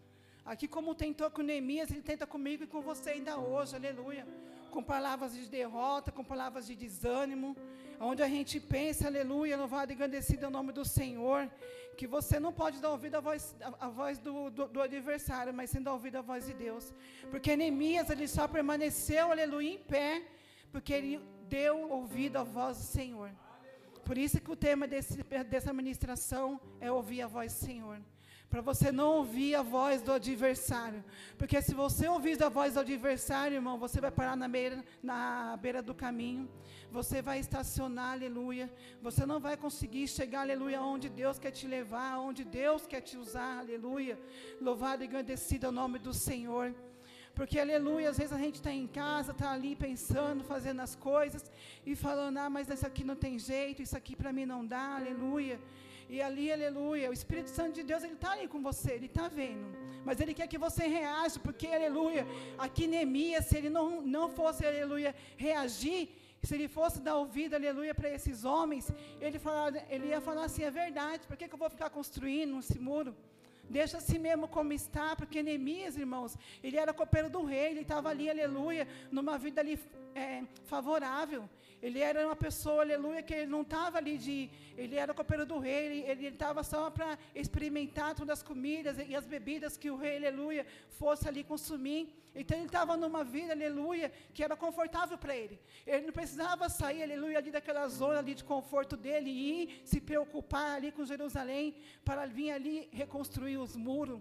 Aqui, 0.45 0.67
como 0.67 0.93
tentou 0.93 1.31
com 1.31 1.41
Neemias, 1.41 1.91
ele 1.91 2.03
tenta 2.03 2.27
comigo 2.27 2.65
e 2.65 2.67
com 2.67 2.81
você 2.83 3.11
ainda 3.11 3.39
hoje, 3.39 3.77
aleluia. 3.77 4.27
Com 4.73 4.83
palavras 4.83 5.35
de 5.35 5.47
derrota, 5.47 6.11
com 6.11 6.25
palavras 6.25 6.67
de 6.67 6.75
desânimo, 6.75 7.57
onde 8.01 8.23
a 8.25 8.29
gente 8.29 8.59
pensa, 8.59 9.07
aleluia, 9.07 9.57
louvado 9.57 9.93
e 9.93 9.95
agradecido 9.95 10.45
é 10.45 10.49
o 10.49 10.51
nome 10.51 10.73
do 10.73 10.85
Senhor, 10.85 11.49
que 11.97 12.09
você 12.09 12.41
não 12.41 12.53
pode 12.53 12.81
dar 12.81 12.91
ouvido 12.91 13.17
à 13.17 13.21
voz, 13.21 13.55
voz 13.95 14.19
do, 14.19 14.51
do, 14.51 14.67
do, 14.67 14.83
adversário, 14.83 15.55
mas 15.55 15.71
sim 15.71 15.81
dar 15.81 15.93
ouvido 15.93 16.17
à 16.17 16.23
voz 16.23 16.47
de 16.47 16.55
Deus. 16.55 16.93
Porque 17.31 17.55
Neemias, 17.55 18.11
ele 18.11 18.27
só 18.27 18.49
permaneceu, 18.49 19.31
aleluia, 19.31 19.75
em 19.75 19.79
pé, 19.79 20.23
porque 20.73 20.93
ele 20.93 21.21
deu 21.49 21.89
ouvido 21.89 22.39
à 22.39 22.43
voz 22.43 22.79
do 22.79 22.85
Senhor. 22.85 23.31
Por 24.05 24.19
isso 24.19 24.41
que 24.41 24.51
o 24.51 24.57
tema 24.57 24.89
desse, 24.89 25.23
dessa 25.49 25.73
ministração 25.73 26.61
é 26.81 26.91
ouvir 26.91 27.23
a 27.23 27.29
voz 27.29 27.53
do 27.53 27.65
Senhor 27.65 28.01
para 28.53 28.61
você 28.61 28.93
não 28.93 29.09
ouvir 29.21 29.55
a 29.55 29.63
voz 29.63 30.03
do 30.03 30.13
adversário. 30.13 31.03
Porque 31.39 31.63
se 31.63 31.73
você 31.75 32.07
ouvir 32.07 32.41
a 32.43 32.51
voz 32.51 32.75
do 32.75 32.81
adversário, 32.81 33.55
irmão, 33.55 33.79
você 33.79 33.99
vai 33.99 34.11
parar 34.11 34.37
na 34.37 34.47
beira, 34.47 34.85
na 35.03 35.57
beira 35.57 35.81
do 35.81 35.95
caminho. 35.95 36.47
Você 36.91 37.23
vai 37.23 37.39
estacionar, 37.39 38.13
aleluia. 38.13 38.71
Você 39.01 39.25
não 39.25 39.41
vai 39.41 39.57
conseguir 39.57 40.07
chegar, 40.07 40.43
aleluia, 40.43 40.83
onde 40.83 41.09
Deus 41.09 41.39
quer 41.39 41.51
te 41.51 41.67
levar, 41.67 42.19
onde 42.19 42.45
Deus 42.45 42.87
quer 42.87 43.01
te 43.01 43.17
usar, 43.17 43.61
aleluia. 43.61 44.21
Louvado 44.61 45.03
e 45.03 45.07
agradecido 45.07 45.69
ao 45.69 45.73
nome 45.73 45.99
do 45.99 46.13
Senhor. 46.13 46.75
Porque, 47.35 47.59
aleluia, 47.59 48.11
às 48.11 48.19
vezes 48.19 48.35
a 48.35 48.39
gente 48.39 48.57
está 48.57 48.71
em 48.71 48.87
casa, 48.87 49.33
está 49.33 49.51
ali 49.51 49.75
pensando, 49.75 50.45
fazendo 50.45 50.81
as 50.81 50.95
coisas 50.95 51.51
e 51.87 51.97
falando, 51.97 52.37
ah, 52.37 52.51
mas 52.51 52.69
isso 52.69 52.87
aqui 52.87 53.03
não 53.03 53.17
tem 53.17 53.39
jeito, 53.39 53.81
isso 53.81 53.97
aqui 53.97 54.15
para 54.15 54.31
mim 54.31 54.45
não 54.45 54.63
dá, 54.67 54.97
aleluia. 54.97 55.59
E 56.15 56.21
ali, 56.21 56.47
aleluia, 56.53 57.09
o 57.09 57.15
Espírito 57.19 57.49
Santo 57.59 57.75
de 57.79 57.83
Deus, 57.91 58.03
ele 58.05 58.17
está 58.19 58.33
ali 58.33 58.47
com 58.47 58.61
você, 58.69 58.91
ele 58.93 59.07
está 59.07 59.29
vendo. 59.29 59.67
Mas 60.07 60.21
ele 60.21 60.35
quer 60.39 60.47
que 60.47 60.59
você 60.59 60.83
reaja, 60.87 61.41
porque, 61.47 61.67
aleluia, 61.67 62.27
aqui 62.65 62.87
Neemias, 62.87 63.47
se 63.47 63.57
ele 63.57 63.71
não, 63.77 63.87
não 64.03 64.29
fosse, 64.29 64.67
aleluia, 64.67 65.15
reagir, 65.39 66.11
se 66.43 66.55
ele 66.55 66.69
fosse 66.69 67.01
dar 67.01 67.17
ouvido, 67.17 67.55
aleluia, 67.55 67.95
para 67.95 68.11
esses 68.11 68.45
homens, 68.45 68.93
ele, 69.23 69.39
falar, 69.39 69.73
ele 69.89 70.09
ia 70.09 70.21
falar 70.21 70.45
assim: 70.45 70.65
é 70.65 70.71
verdade, 70.71 71.27
por 71.27 71.35
que, 71.35 71.49
que 71.49 71.55
eu 71.55 71.63
vou 71.65 71.71
ficar 71.71 71.89
construindo 71.89 72.59
esse 72.59 72.79
muro? 72.79 73.17
Deixa 73.71 73.97
assim 73.97 74.19
mesmo 74.19 74.47
como 74.47 74.71
está, 74.75 75.17
porque 75.17 75.43
Neemias, 75.43 75.97
irmãos, 75.97 76.37
ele 76.63 76.77
era 76.77 76.93
copeiro 76.93 77.31
do 77.31 77.43
rei, 77.43 77.71
ele 77.71 77.81
estava 77.81 78.11
ali, 78.11 78.29
aleluia, 78.29 78.87
numa 79.11 79.39
vida 79.39 79.63
ali 79.63 79.81
é, 80.15 80.45
favorável. 80.65 81.49
Ele 81.83 81.99
era 81.99 82.25
uma 82.25 82.37
pessoa, 82.37 82.83
aleluia, 82.83 83.23
que 83.23 83.35
ele 83.35 83.51
não 83.51 83.63
estava 83.63 83.99
ali 83.99 84.17
de. 84.17 84.49
Ele 84.77 84.95
era 84.95 85.13
copeiro 85.13 85.45
do 85.45 85.59
rei, 85.59 86.05
ele 86.07 86.29
estava 86.29 86.63
só 86.63 86.89
para 86.91 87.19
experimentar 87.35 88.15
todas 88.15 88.39
as 88.39 88.43
comidas 88.43 88.97
e 88.99 89.17
as 89.17 89.27
bebidas 89.27 89.77
que 89.77 89.91
o 89.91 89.97
rei, 89.97 90.17
aleluia, 90.17 90.65
fosse 90.91 91.27
ali 91.29 91.43
consumir. 91.43 92.15
Então 92.35 92.57
ele 92.57 92.67
estava 92.67 92.97
numa 92.97 93.25
vida, 93.25 93.53
aleluia, 93.53 94.13
que 94.33 94.45
era 94.45 94.57
confortável 94.57 95.19
para 95.19 95.37
ele. 95.37 95.59
Ele 95.85 96.07
não 96.07 96.13
precisava 96.13 96.69
sair, 96.69 97.03
aleluia, 97.03 97.39
ali 97.39 97.51
daquela 97.51 97.87
zona 97.89 98.21
ali 98.21 98.35
de 98.35 98.45
conforto 98.45 98.97
dele 98.97 99.31
e 99.31 99.63
ir 99.63 99.83
se 99.85 100.01
preocupar 100.01 100.77
ali 100.77 100.93
com 100.93 101.05
Jerusalém 101.05 101.75
para 102.05 102.27
vir 102.27 102.53
ali 102.53 102.89
reconstruir 102.93 103.59
os 103.59 103.77
muros. 103.77 104.21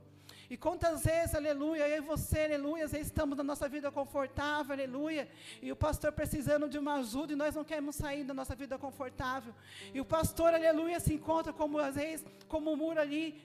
E 0.51 0.58
quantas 0.58 1.05
vezes, 1.05 1.34
aleluia, 1.34 1.88
eu 1.88 2.00
e 2.00 2.01
você, 2.01 2.41
aleluia, 2.41 2.84
às 2.84 2.91
vezes 2.91 3.08
estamos 3.08 3.38
na 3.38 3.43
nossa 3.51 3.70
vida 3.70 3.89
confortável, 3.89 4.74
aleluia, 4.74 5.25
e 5.62 5.72
o 5.72 5.77
pastor 5.77 6.12
precisando 6.12 6.67
de 6.67 6.77
uma 6.77 6.96
ajuda 6.96 7.31
e 7.31 7.38
nós 7.38 7.55
não 7.55 7.63
queremos 7.63 7.96
sair 7.96 8.25
da 8.25 8.34
nossa 8.34 8.53
vida 8.53 8.77
confortável. 8.77 9.53
E 9.93 10.01
o 10.01 10.03
pastor, 10.03 10.53
aleluia, 10.53 11.00
se 11.00 11.13
encontra 11.13 11.53
como 11.53 11.79
às 11.79 11.96
vezes, 11.96 12.25
como 12.50 12.70
um 12.70 12.75
muro 12.75 13.00
ali 13.00 13.41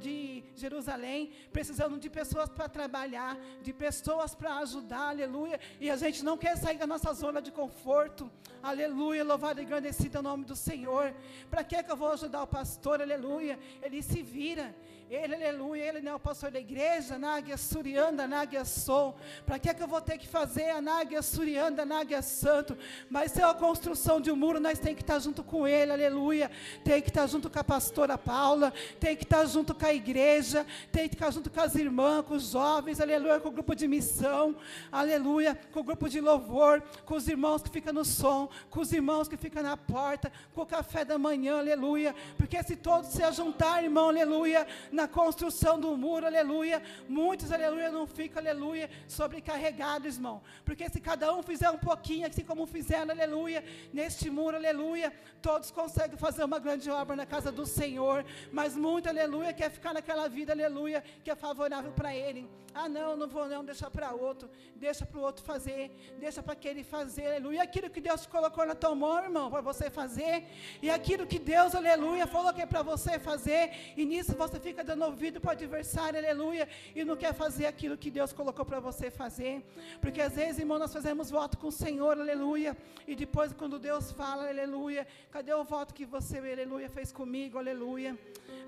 de, 0.00 0.42
Jerusalém, 0.56 1.30
precisando 1.52 1.96
de 1.96 2.10
pessoas 2.10 2.48
para 2.48 2.68
trabalhar, 2.68 3.38
de 3.62 3.72
pessoas 3.72 4.34
para 4.34 4.58
ajudar, 4.58 5.10
aleluia, 5.10 5.60
e 5.78 5.88
a 5.88 5.96
gente 5.96 6.24
não 6.24 6.36
quer 6.36 6.56
sair 6.56 6.76
da 6.76 6.88
nossa 6.88 7.12
zona 7.12 7.40
de 7.40 7.52
conforto, 7.52 8.28
aleluia, 8.60 9.22
louvado 9.22 9.60
e 9.60 9.64
agradecido 9.64 10.16
é 10.16 10.20
o 10.20 10.24
nome 10.24 10.44
do 10.44 10.56
Senhor. 10.56 11.14
Para 11.48 11.62
que, 11.62 11.80
que 11.84 11.92
eu 11.92 11.96
vou 11.96 12.10
ajudar 12.10 12.42
o 12.42 12.48
pastor, 12.48 13.00
aleluia? 13.00 13.56
Ele 13.80 14.02
se 14.02 14.24
vira. 14.24 14.74
Ele, 15.10 15.34
aleluia, 15.34 15.84
ele 15.84 16.02
não 16.02 16.12
é 16.12 16.14
o 16.16 16.20
pastor 16.20 16.50
da 16.50 16.60
igreja, 16.60 17.18
Náguia 17.18 17.56
Surianda, 17.56 18.28
Náguia 18.28 18.62
Sou. 18.62 19.16
Para 19.46 19.58
que, 19.58 19.70
é 19.70 19.72
que 19.72 19.82
eu 19.82 19.88
vou 19.88 20.02
ter 20.02 20.18
que 20.18 20.28
fazer 20.28 20.68
a 20.68 20.82
Náguia 20.82 21.22
Surianda, 21.22 21.82
Náguia 21.86 22.20
Santo? 22.20 22.76
Mas 23.08 23.32
se 23.32 23.40
é 23.40 23.44
a 23.44 23.54
construção 23.54 24.20
de 24.20 24.30
um 24.30 24.36
muro, 24.36 24.60
nós 24.60 24.78
tem 24.78 24.94
que 24.94 25.00
estar 25.00 25.18
junto 25.18 25.42
com 25.42 25.66
ele, 25.66 25.92
aleluia. 25.92 26.50
Tem 26.84 27.00
que 27.00 27.08
estar 27.08 27.26
junto 27.26 27.48
com 27.48 27.58
a 27.58 27.64
pastora 27.64 28.18
Paula, 28.18 28.70
tem 29.00 29.16
que 29.16 29.24
estar 29.24 29.46
junto 29.46 29.74
com 29.74 29.86
a 29.86 29.94
igreja, 29.94 30.66
tem 30.92 31.08
que 31.08 31.14
estar 31.14 31.30
junto 31.30 31.48
com 31.48 31.60
as 31.62 31.74
irmãs, 31.74 32.26
com 32.26 32.34
os 32.34 32.50
jovens, 32.50 33.00
aleluia, 33.00 33.40
com 33.40 33.48
o 33.48 33.52
grupo 33.52 33.74
de 33.74 33.88
missão, 33.88 34.54
aleluia, 34.92 35.58
com 35.72 35.80
o 35.80 35.84
grupo 35.84 36.06
de 36.06 36.20
louvor, 36.20 36.82
com 37.06 37.14
os 37.14 37.26
irmãos 37.26 37.62
que 37.62 37.70
ficam 37.70 37.94
no 37.94 38.04
som, 38.04 38.50
com 38.68 38.80
os 38.80 38.92
irmãos 38.92 39.26
que 39.26 39.38
ficam 39.38 39.62
na 39.62 39.74
porta, 39.74 40.30
com 40.54 40.60
o 40.60 40.66
café 40.66 41.02
da 41.02 41.18
manhã, 41.18 41.60
aleluia. 41.60 42.14
Porque 42.36 42.62
se 42.62 42.76
todos 42.76 43.08
se 43.08 43.22
ajuntar, 43.22 43.82
irmão, 43.82 44.10
aleluia, 44.10 44.66
na 45.00 45.06
construção 45.06 45.74
do 45.84 45.90
muro, 46.04 46.26
aleluia. 46.26 46.82
Muitos, 47.08 47.52
aleluia, 47.56 47.90
não 47.96 48.06
ficam, 48.18 48.40
aleluia, 48.42 48.86
sobrecarregados, 49.06 50.16
irmão. 50.16 50.42
Porque 50.64 50.88
se 50.94 51.00
cada 51.08 51.26
um 51.36 51.42
fizer 51.50 51.70
um 51.70 51.82
pouquinho, 51.88 52.26
assim 52.26 52.44
como 52.50 52.66
fizeram, 52.66 53.10
aleluia, 53.16 53.60
neste 53.92 54.28
muro, 54.38 54.56
aleluia, 54.56 55.12
todos 55.40 55.70
conseguem 55.70 56.18
fazer 56.26 56.44
uma 56.50 56.58
grande 56.58 56.90
obra 56.90 57.14
na 57.14 57.26
casa 57.34 57.50
do 57.52 57.64
Senhor. 57.64 58.24
Mas 58.58 58.76
muito, 58.76 59.08
aleluia, 59.08 59.52
quer 59.52 59.70
ficar 59.70 59.94
naquela 59.94 60.28
vida, 60.28 60.52
aleluia, 60.52 61.02
que 61.22 61.30
é 61.30 61.36
favorável 61.36 61.92
para 61.92 62.14
ele. 62.14 62.42
Ah, 62.74 62.88
não, 62.88 63.16
não 63.16 63.28
vou 63.28 63.46
não, 63.48 63.64
deixa 63.64 63.90
para 63.90 64.12
outro. 64.12 64.48
Deixa 64.76 65.04
para 65.04 65.18
o 65.18 65.22
outro 65.22 65.44
fazer, 65.44 65.90
deixa 66.20 66.40
para 66.42 66.52
aquele 66.52 66.84
fazer, 66.84 67.26
aleluia. 67.26 67.62
Aquilo 67.62 67.90
que 67.90 68.00
Deus 68.00 68.26
colocou 68.26 68.64
na 68.64 68.74
tua 68.74 68.94
mão, 68.94 69.18
irmão, 69.22 69.50
para 69.50 69.60
você 69.60 69.90
fazer. 69.90 70.44
E 70.80 70.88
aquilo 70.88 71.26
que 71.26 71.38
Deus, 71.38 71.74
aleluia, 71.74 72.26
falou 72.26 72.52
que 72.52 72.62
é 72.62 72.66
para 72.66 72.82
você 72.82 73.18
fazer. 73.18 73.94
E 73.96 74.04
nisso 74.04 74.34
você 74.36 74.60
fica 74.60 74.84
dando 74.88 75.04
ouvido 75.04 75.38
para 75.40 75.50
o 75.50 75.56
adversário, 75.58 76.18
aleluia, 76.18 76.64
e 76.94 77.04
não 77.04 77.16
quer 77.22 77.32
fazer 77.42 77.66
aquilo 77.66 77.96
que 78.02 78.10
Deus 78.18 78.32
colocou 78.32 78.64
para 78.70 78.80
você 78.88 79.06
fazer. 79.10 79.54
Porque 80.02 80.20
às 80.28 80.34
vezes, 80.40 80.58
irmão, 80.64 80.78
nós 80.84 80.92
fazemos 80.98 81.30
voto 81.38 81.58
com 81.58 81.68
o 81.68 81.78
Senhor, 81.84 82.14
aleluia, 82.18 82.72
e 83.06 83.14
depois 83.14 83.52
quando 83.52 83.78
Deus 83.78 84.10
fala, 84.12 84.48
aleluia, 84.48 85.06
cadê 85.30 85.52
o 85.52 85.64
voto 85.74 85.94
que 85.98 86.06
você, 86.06 86.38
aleluia, 86.38 86.88
fez 86.88 87.12
comigo, 87.12 87.58
aleluia? 87.58 88.12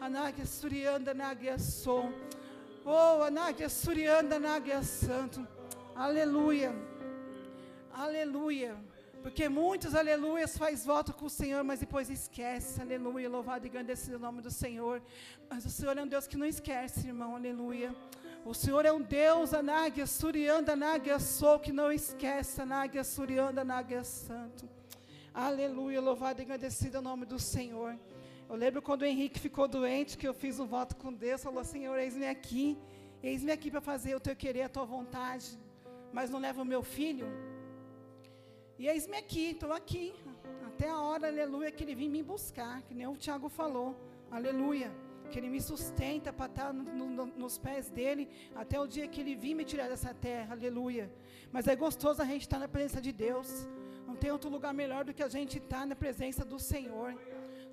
Anáguia 0.01 0.47
Surianda, 0.47 1.11
Anáguia 1.13 1.59
Som. 1.59 2.13
Oh, 2.85 3.23
Anáguia 3.31 3.69
Surianda, 3.69 4.37
Anáguia 4.37 4.83
Santo. 4.83 5.47
Aleluia. 5.95 6.73
Aleluia. 7.93 8.75
Porque 9.23 9.49
muitos, 9.49 9.95
aleluia, 9.95 10.49
faz 10.49 10.85
voto 10.85 11.13
com 11.13 11.27
o 11.27 11.31
Senhor, 11.31 11.63
mas 11.63 11.81
depois 11.81 12.09
esquece, 12.09 12.81
aleluia, 12.81 13.29
louvado 13.29 13.67
e 13.67 13.69
agradecido 13.69 14.17
o 14.17 14.21
nome 14.21 14.41
do 14.41 14.51
Senhor. 14.51 15.03
Mas 15.49 15.67
o 15.67 15.71
Senhor 15.71 15.97
é 15.99 16.03
um 16.03 16.07
Deus 16.07 16.27
que 16.27 16.39
não 16.39 16.47
esquece, 16.47 17.09
irmão, 17.09 17.37
aleluia. 17.37 17.95
O 18.45 18.55
Senhor 18.55 18.87
é 18.87 18.93
um 18.93 19.03
Deus, 19.03 19.53
anáguia, 19.53 20.07
surianda, 20.07 20.73
anáguia, 20.73 21.19
sou, 21.19 21.59
que 21.59 21.71
não 21.71 21.93
esquece, 21.93 22.63
anáguia, 22.63 23.05
surianda, 23.05 23.61
anáguia, 23.61 24.03
santo. 24.03 24.67
Aleluia, 25.35 26.01
louvado 26.01 26.41
e 26.41 26.45
agradecido 26.45 26.99
o 26.99 27.03
nome 27.03 27.27
do 27.27 27.39
Senhor. 27.39 27.99
Eu 28.49 28.57
lembro 28.57 28.81
quando 28.81 29.03
o 29.03 29.05
Henrique 29.05 29.39
ficou 29.39 29.69
doente, 29.69 30.17
que 30.17 30.27
eu 30.27 30.33
fiz 30.33 30.59
um 30.59 30.67
voto 30.67 30.97
com 30.97 31.13
Deus, 31.13 31.43
falou, 31.43 31.63
Senhor, 31.63 31.97
eis-me 31.99 32.27
aqui, 32.27 32.79
eis-me 33.23 33.53
aqui 33.53 33.71
para 33.71 33.83
fazer 33.83 34.15
o 34.15 34.21
teu 34.21 34.35
querer, 34.35 34.63
a 34.63 34.69
tua 34.69 34.87
vontade, 34.87 35.59
mas 36.11 36.31
não 36.31 36.41
leva 36.41 36.63
o 36.63 36.65
meu 36.65 36.83
filho. 36.83 37.29
E 38.81 38.89
eis-me 38.89 39.17
aqui, 39.23 39.47
estou 39.51 39.73
aqui. 39.75 40.05
Até 40.69 40.89
a 40.89 40.99
hora, 41.07 41.27
aleluia, 41.33 41.71
que 41.71 41.83
ele 41.85 41.95
vem 41.95 42.09
me 42.09 42.23
buscar, 42.23 42.81
que 42.87 42.95
nem 42.95 43.07
o 43.07 43.15
Tiago 43.25 43.49
falou. 43.51 43.91
Aleluia. 44.31 44.91
Que 45.31 45.39
ele 45.39 45.51
me 45.55 45.61
sustenta 45.61 46.33
para 46.33 46.47
estar 46.47 46.73
no, 46.73 47.07
no, 47.17 47.27
nos 47.43 47.59
pés 47.59 47.91
dele 47.91 48.25
até 48.63 48.81
o 48.81 48.87
dia 48.87 49.07
que 49.07 49.21
ele 49.21 49.35
vir 49.35 49.55
me 49.55 49.67
tirar 49.67 49.87
dessa 49.91 50.15
terra. 50.15 50.55
Aleluia. 50.55 51.13
Mas 51.53 51.69
é 51.69 51.77
gostoso 51.77 52.23
a 52.23 52.25
gente 52.25 52.41
estar 52.49 52.59
na 52.59 52.69
presença 52.69 53.03
de 53.03 53.13
Deus. 53.13 53.69
Não 54.07 54.17
tem 54.17 54.31
outro 54.31 54.49
lugar 54.49 54.73
melhor 54.73 55.05
do 55.05 55.13
que 55.13 55.23
a 55.23 55.29
gente 55.29 55.59
estar 55.59 55.87
na 55.87 55.95
presença 55.95 56.43
do 56.43 56.59
Senhor. 56.59 57.15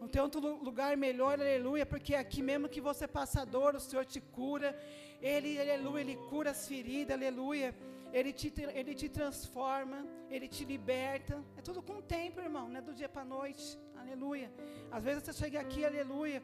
Não 0.02 0.10
tem 0.10 0.22
outro 0.22 0.42
lugar 0.62 0.98
melhor, 0.98 1.40
aleluia, 1.40 1.86
porque 1.86 2.16
aqui 2.16 2.42
mesmo 2.42 2.68
que 2.68 2.82
você 2.82 3.08
passa 3.08 3.46
dor, 3.46 3.76
o 3.76 3.80
Senhor 3.80 4.06
te 4.06 4.20
cura. 4.20 4.78
Ele, 5.22 5.58
aleluia, 5.58 6.02
Ele 6.02 6.18
cura 6.30 6.52
as 6.52 6.68
feridas, 6.68 7.16
aleluia. 7.16 7.74
Ele 8.14 8.32
te, 8.32 8.54
ele 8.74 8.94
te 8.94 9.10
transforma, 9.10 10.06
Ele 10.30 10.48
te 10.48 10.64
liberta. 10.66 11.44
É 11.58 11.62
tudo 11.62 11.82
com 11.82 11.98
o 11.98 12.02
tempo, 12.02 12.40
irmão, 12.40 12.68
não 12.70 12.78
é 12.78 12.82
do 12.82 12.94
dia 12.94 13.10
para 13.10 13.24
a 13.24 13.26
noite. 13.26 13.78
Aleluia. 13.96 14.52
Às 14.92 15.04
vezes 15.04 15.24
você 15.24 15.34
chega 15.34 15.60
aqui, 15.60 15.84
aleluia, 15.84 16.42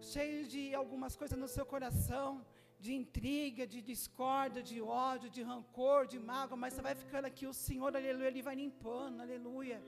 cheio 0.00 0.46
de 0.46 0.74
algumas 0.74 1.14
coisas 1.16 1.38
no 1.38 1.48
seu 1.48 1.64
coração, 1.64 2.44
de 2.78 2.92
intriga, 2.92 3.66
de 3.66 3.80
discórdia, 3.80 4.62
de 4.62 4.80
ódio, 4.82 5.30
de 5.30 5.42
rancor, 5.42 6.06
de 6.06 6.18
mágoa, 6.18 6.56
mas 6.56 6.74
você 6.74 6.82
vai 6.82 6.94
ficando 6.94 7.26
aqui, 7.26 7.46
o 7.46 7.54
Senhor, 7.54 7.94
aleluia, 7.96 8.28
Ele 8.28 8.42
vai 8.42 8.56
limpando, 8.56 9.20
aleluia. 9.20 9.80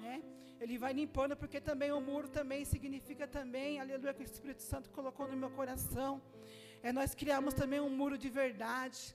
Né? 0.00 0.22
Ele 0.60 0.78
vai 0.78 0.92
limpando, 0.92 1.36
porque 1.36 1.60
também 1.60 1.90
o 1.92 2.00
muro 2.00 2.28
também 2.28 2.64
significa 2.64 3.26
também, 3.26 3.80
aleluia, 3.80 4.14
que 4.14 4.22
o 4.22 4.30
Espírito 4.32 4.62
Santo 4.62 4.90
colocou 4.90 5.26
no 5.28 5.36
meu 5.36 5.50
coração. 5.50 6.22
É 6.82 6.92
nós 6.92 7.14
criamos 7.14 7.52
também 7.54 7.80
um 7.80 7.90
muro 7.90 8.16
de 8.16 8.28
verdade 8.28 9.14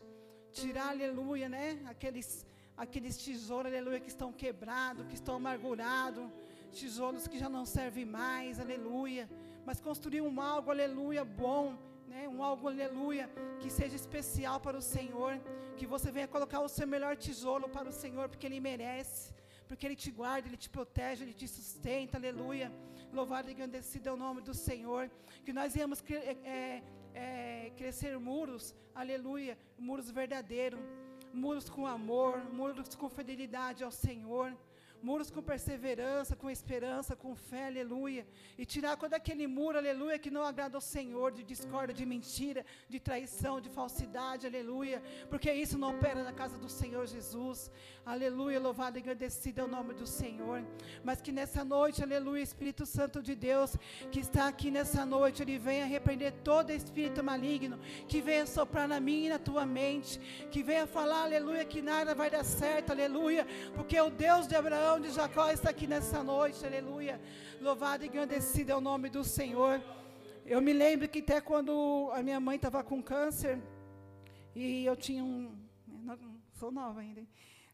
tirar, 0.52 0.90
aleluia, 0.90 1.48
né? 1.50 1.80
Aqueles, 1.94 2.46
aqueles 2.76 3.18
tijolos, 3.24 3.68
aleluia, 3.72 4.00
que 4.00 4.10
estão 4.16 4.32
quebrados, 4.32 5.06
que 5.08 5.16
estão 5.16 5.36
amargurados, 5.36 6.26
tijolos 6.72 7.28
que 7.28 7.38
já 7.44 7.50
não 7.50 7.66
servem 7.66 8.06
mais, 8.06 8.60
aleluia. 8.60 9.30
Mas 9.66 9.80
construir 9.80 10.22
um 10.22 10.42
algo, 10.42 10.70
aleluia, 10.72 11.24
bom, 11.24 11.78
né? 12.08 12.28
Um 12.28 12.44
algo, 12.44 12.68
aleluia, 12.68 13.30
que 13.62 13.70
seja 13.70 13.96
especial 13.96 14.60
para 14.60 14.78
o 14.78 14.82
Senhor, 14.82 15.34
que 15.78 15.86
você 15.86 16.12
venha 16.12 16.28
colocar 16.28 16.60
o 16.60 16.70
seu 16.78 16.88
melhor 16.88 17.16
tijolo 17.16 17.70
para 17.70 17.90
o 17.90 17.94
Senhor, 18.04 18.28
porque 18.30 18.46
Ele 18.48 18.60
merece, 18.60 19.34
porque 19.68 19.86
Ele 19.86 19.96
te 19.96 20.12
guarda, 20.12 20.48
Ele 20.48 20.58
te 20.58 20.70
protege, 20.70 21.24
Ele 21.24 21.34
te 21.34 21.48
sustenta, 21.48 22.18
aleluia. 22.18 22.72
Louvado 23.14 23.50
e 23.50 23.52
agradecido 23.52 24.08
é 24.10 24.12
o 24.12 24.18
nome 24.18 24.42
do 24.42 24.54
Senhor, 24.54 25.10
que 25.46 25.54
nós 25.54 25.76
íamos 25.76 26.04
é, 26.10 26.82
é, 27.14 27.72
crescer 27.78 28.18
muros, 28.20 28.76
aleluia, 28.94 29.58
muros 29.78 30.10
verdadeiros, 30.12 30.80
muros 31.34 31.70
com 31.70 31.88
amor, 31.88 32.44
muros 32.54 32.96
com 32.96 33.10
fidelidade 33.10 33.84
ao 33.84 33.92
Senhor 33.92 34.56
muros 35.02 35.30
com 35.32 35.42
perseverança, 35.42 36.36
com 36.36 36.50
esperança, 36.50 37.16
com 37.16 37.36
fé, 37.36 37.68
aleluia. 37.68 38.26
E 38.58 38.66
tirar 38.66 38.96
todo 38.98 39.14
aquele 39.14 39.48
muro, 39.48 39.78
aleluia, 39.78 40.20
que 40.20 40.32
não 40.32 40.44
agrada 40.44 40.78
ao 40.78 40.82
Senhor, 40.82 41.32
de 41.32 41.44
discórdia, 41.44 41.94
de 41.94 42.06
mentira, 42.06 42.66
de 42.88 43.00
traição, 43.00 43.60
de 43.60 43.70
falsidade, 43.70 44.48
aleluia. 44.48 45.02
Porque 45.30 45.52
isso 45.52 45.78
não 45.78 45.92
opera 45.92 46.24
na 46.24 46.34
casa 46.34 46.58
do 46.58 46.70
Senhor 46.70 47.06
Jesus. 47.08 47.72
Aleluia, 48.06 48.60
louvado 48.60 48.98
e 48.98 49.02
agradecido 49.02 49.62
é 49.62 49.64
o 49.64 49.68
nome 49.68 49.94
do 49.94 50.08
Senhor. 50.08 50.64
Mas 51.04 51.22
que 51.22 51.32
nessa 51.32 51.64
noite, 51.64 52.04
aleluia, 52.04 52.42
Espírito 52.42 52.86
Santo 52.86 53.22
de 53.22 53.36
Deus, 53.36 53.76
que 54.12 54.20
está 54.20 54.48
aqui 54.48 54.72
nessa 54.72 55.06
noite, 55.06 55.42
ele 55.44 55.58
venha 55.58 55.86
repreender 55.86 56.34
todo 56.44 56.72
espírito 56.72 57.24
maligno, 57.24 57.80
que 58.08 58.22
venha 58.22 58.46
soprar 58.46 58.88
na 58.88 59.00
minha 59.00 59.28
e 59.28 59.30
na 59.30 59.40
tua 59.40 59.66
mente, 59.66 60.20
que 60.50 60.64
venha 60.64 60.88
falar, 60.88 61.24
aleluia, 61.24 61.64
que 61.64 61.82
nada 61.82 62.16
vai 62.16 62.30
dar 62.30 62.44
certo, 62.44 62.92
aleluia, 62.92 63.46
porque 63.76 64.00
o 64.00 64.10
Deus 64.10 64.48
de 64.48 64.56
Abraão, 64.56 64.91
coração 64.92 65.00
de 65.00 65.12
Jacó 65.12 65.50
está 65.50 65.70
aqui 65.70 65.88
nessa 65.88 66.22
noite, 66.22 66.66
aleluia. 66.66 67.16
Louvado 67.62 68.04
e 68.04 68.08
engrandecido 68.08 68.74
é 68.74 68.76
o 68.76 68.82
nome 68.82 69.10
do 69.10 69.24
Senhor. 69.24 69.82
Eu 70.46 70.60
me 70.62 70.74
lembro 70.74 71.08
que 71.08 71.20
até 71.20 71.40
quando 71.40 72.10
a 72.14 72.22
minha 72.22 72.42
mãe 72.42 72.58
estava 72.58 72.84
com 72.84 73.02
câncer, 73.02 73.62
e 74.54 74.84
eu 74.84 74.96
tinha 74.98 75.24
um. 75.24 75.56
Sou 76.60 76.72
nova 76.72 77.00
ainda, 77.00 77.22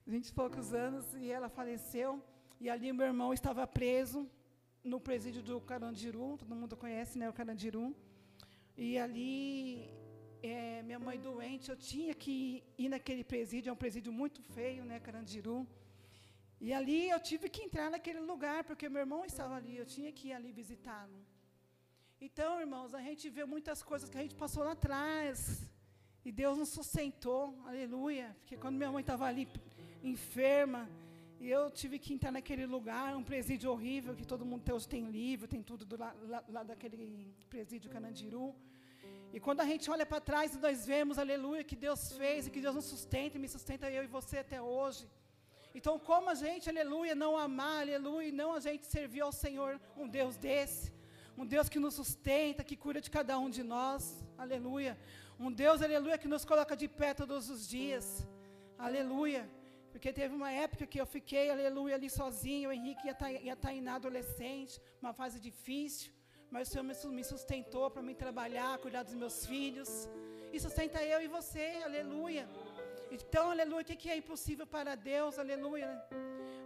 vinte 0.05 0.27
e 0.27 0.33
poucos 0.33 0.75
anos, 0.75 1.05
e 1.15 1.31
ela 1.31 1.49
faleceu, 1.49 2.21
e 2.61 2.69
ali 2.69 2.93
meu 2.93 3.07
irmão 3.07 3.33
estava 3.33 3.65
preso 3.65 4.19
no 4.83 4.99
presídio 4.99 5.41
do 5.41 5.59
Carandiru, 5.59 6.37
todo 6.37 6.53
mundo 6.55 6.77
conhece, 6.77 7.17
né, 7.17 7.27
o 7.27 7.33
Carandiru. 7.33 7.95
E 8.77 8.99
ali, 8.99 9.89
é, 10.43 10.83
minha 10.83 10.99
mãe 10.99 11.17
doente, 11.19 11.71
eu 11.71 11.77
tinha 11.77 12.13
que 12.13 12.63
ir 12.77 12.89
naquele 12.89 13.23
presídio, 13.23 13.71
é 13.71 13.73
um 13.73 13.83
presídio 13.85 14.13
muito 14.13 14.39
feio, 14.43 14.85
né, 14.85 14.99
Carandiru. 14.99 15.65
E 16.59 16.73
ali 16.73 17.09
eu 17.09 17.19
tive 17.19 17.47
que 17.49 17.63
entrar 17.63 17.89
naquele 17.89 18.19
lugar, 18.19 18.63
porque 18.63 18.89
meu 18.89 19.01
irmão 19.01 19.23
estava 19.23 19.55
ali, 19.55 19.77
eu 19.77 19.85
tinha 19.85 20.11
que 20.11 20.29
ir 20.29 20.33
ali 20.33 20.51
visitá-lo. 20.51 21.19
Então, 22.19 22.59
irmãos, 22.59 22.93
a 22.95 23.01
gente 23.01 23.29
vê 23.29 23.45
muitas 23.45 23.83
coisas 23.83 24.09
que 24.09 24.17
a 24.17 24.21
gente 24.21 24.35
passou 24.35 24.63
lá 24.63 24.71
atrás. 24.71 25.37
E 26.25 26.31
Deus 26.31 26.57
nos 26.57 26.69
sustentou, 26.69 27.43
aleluia. 27.65 28.35
Porque 28.39 28.57
quando 28.57 28.75
minha 28.75 28.91
mãe 28.91 29.01
estava 29.01 29.25
ali 29.25 29.47
enferma, 30.03 30.89
e 31.39 31.47
eu 31.49 31.69
tive 31.69 31.99
que 31.99 32.11
entrar 32.15 32.31
naquele 32.31 32.65
lugar, 32.65 33.15
um 33.15 33.23
presídio 33.23 33.71
horrível, 33.71 34.15
que 34.15 34.25
todo 34.25 34.43
mundo 34.43 34.63
hoje 34.73 34.87
tem 34.87 35.05
livro, 35.05 35.47
tem 35.47 35.61
tudo 35.61 35.85
do, 35.85 35.95
lá, 35.95 36.43
lá, 36.49 36.63
daquele 36.63 37.31
presídio 37.47 37.91
Canandiru. 37.91 38.55
E 39.31 39.39
quando 39.39 39.61
a 39.61 39.65
gente 39.65 39.89
olha 39.91 40.05
para 40.05 40.19
trás, 40.19 40.59
nós 40.59 40.85
vemos, 40.85 41.19
aleluia, 41.19 41.63
que 41.63 41.75
Deus 41.75 42.11
fez 42.13 42.47
e 42.47 42.49
que 42.49 42.59
Deus 42.59 42.73
nos 42.73 42.85
sustenta 42.85 43.37
e 43.37 43.39
me 43.39 43.47
sustenta 43.47 43.91
eu 43.91 44.03
e 44.03 44.07
você 44.07 44.39
até 44.39 44.59
hoje. 44.59 45.07
Então, 45.77 45.95
como 46.09 46.27
a 46.31 46.37
gente, 46.43 46.67
aleluia, 46.71 47.13
não 47.23 47.31
amar, 47.37 47.81
aleluia, 47.81 48.31
não 48.31 48.51
a 48.53 48.61
gente 48.67 48.85
servir 48.87 49.21
ao 49.21 49.31
Senhor, 49.31 49.71
um 49.95 50.07
Deus 50.07 50.35
desse, 50.45 50.85
um 51.37 51.45
Deus 51.45 51.69
que 51.69 51.79
nos 51.83 51.93
sustenta, 51.99 52.63
que 52.69 52.75
cuida 52.83 52.99
de 52.99 53.11
cada 53.17 53.37
um 53.43 53.49
de 53.57 53.63
nós, 53.75 54.03
aleluia. 54.43 54.93
Um 55.39 55.51
Deus, 55.51 55.83
aleluia, 55.87 56.17
que 56.17 56.33
nos 56.33 56.43
coloca 56.51 56.75
de 56.75 56.87
pé 56.87 57.13
todos 57.13 57.51
os 57.53 57.61
dias, 57.75 58.05
aleluia. 58.87 59.43
Porque 59.91 60.11
teve 60.11 60.33
uma 60.33 60.51
época 60.51 60.87
que 60.87 60.99
eu 60.99 61.05
fiquei, 61.05 61.45
aleluia, 61.51 61.93
ali 61.93 62.09
sozinho, 62.09 62.69
o 62.69 62.73
Henrique 62.77 63.05
ia 63.05 63.11
estar, 63.11 63.31
tá, 63.31 63.55
tá 63.67 63.71
na 63.87 63.93
adolescente, 64.01 64.81
uma 64.99 65.13
fase 65.13 65.39
difícil, 65.39 66.11
mas 66.49 66.69
o 66.69 66.71
Senhor 66.71 67.13
me 67.19 67.23
sustentou 67.23 67.85
para 67.91 68.01
me 68.09 68.15
trabalhar, 68.15 68.79
cuidar 68.79 69.03
dos 69.03 69.13
meus 69.13 69.45
filhos, 69.45 70.09
e 70.51 70.59
sustenta 70.59 71.03
eu 71.03 71.21
e 71.21 71.27
você, 71.27 71.67
aleluia. 71.85 72.49
Então, 73.09 73.51
aleluia, 73.51 73.81
o 73.81 73.85
que 73.85 74.09
é 74.09 74.17
impossível 74.17 74.67
para 74.75 74.95
Deus, 74.95 75.39
aleluia. 75.39 75.89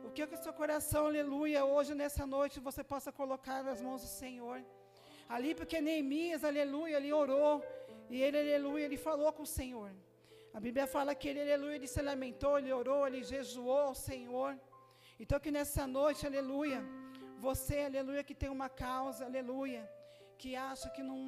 O 0.03 0.09
que 0.11 0.21
é 0.23 0.27
que 0.27 0.35
o 0.35 0.43
seu 0.45 0.53
coração, 0.53 1.05
aleluia, 1.05 1.63
hoje, 1.63 1.93
nessa 1.93 2.25
noite, 2.25 2.59
você 2.59 2.83
possa 2.83 3.11
colocar 3.11 3.63
nas 3.63 3.81
mãos 3.81 4.01
do 4.01 4.07
Senhor. 4.07 4.57
Ali, 5.29 5.53
porque 5.55 5.79
Neemias, 5.79 6.43
aleluia, 6.43 6.97
ele 6.97 7.13
orou, 7.13 7.63
e 8.09 8.21
ele, 8.21 8.37
aleluia, 8.37 8.85
ele 8.85 8.97
falou 8.97 9.31
com 9.31 9.43
o 9.43 9.53
Senhor. 9.59 9.91
A 10.53 10.59
Bíblia 10.59 10.85
fala 10.85 11.15
que 11.15 11.27
ele, 11.29 11.41
aleluia, 11.41 11.75
ele 11.75 11.87
se 11.87 12.01
lamentou, 12.01 12.57
ele 12.57 12.73
orou, 12.73 13.07
ele 13.07 13.23
jejuou 13.23 13.79
ao 13.89 13.95
Senhor. 13.95 14.59
Então 15.19 15.39
que 15.39 15.51
nessa 15.51 15.85
noite, 15.87 16.25
aleluia, 16.25 16.83
você, 17.37 17.77
aleluia, 17.89 18.23
que 18.23 18.35
tem 18.35 18.49
uma 18.49 18.67
causa, 18.67 19.25
aleluia, 19.25 19.89
que 20.37 20.55
acha 20.55 20.89
que 20.89 21.01
não, 21.01 21.19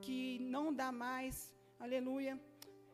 que 0.00 0.38
não 0.54 0.72
dá 0.72 0.92
mais, 0.92 1.52
aleluia, 1.80 2.38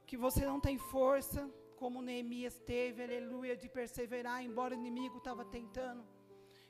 que 0.09 0.17
você 0.17 0.43
não 0.51 0.59
tem 0.67 0.77
força, 0.79 1.41
como 1.81 2.05
Neemias 2.09 2.59
teve, 2.73 3.03
aleluia, 3.07 3.55
de 3.63 3.69
perseverar, 3.69 4.39
embora 4.49 4.75
o 4.75 4.79
inimigo 4.83 5.19
estava 5.19 5.45
tentando. 5.45 6.03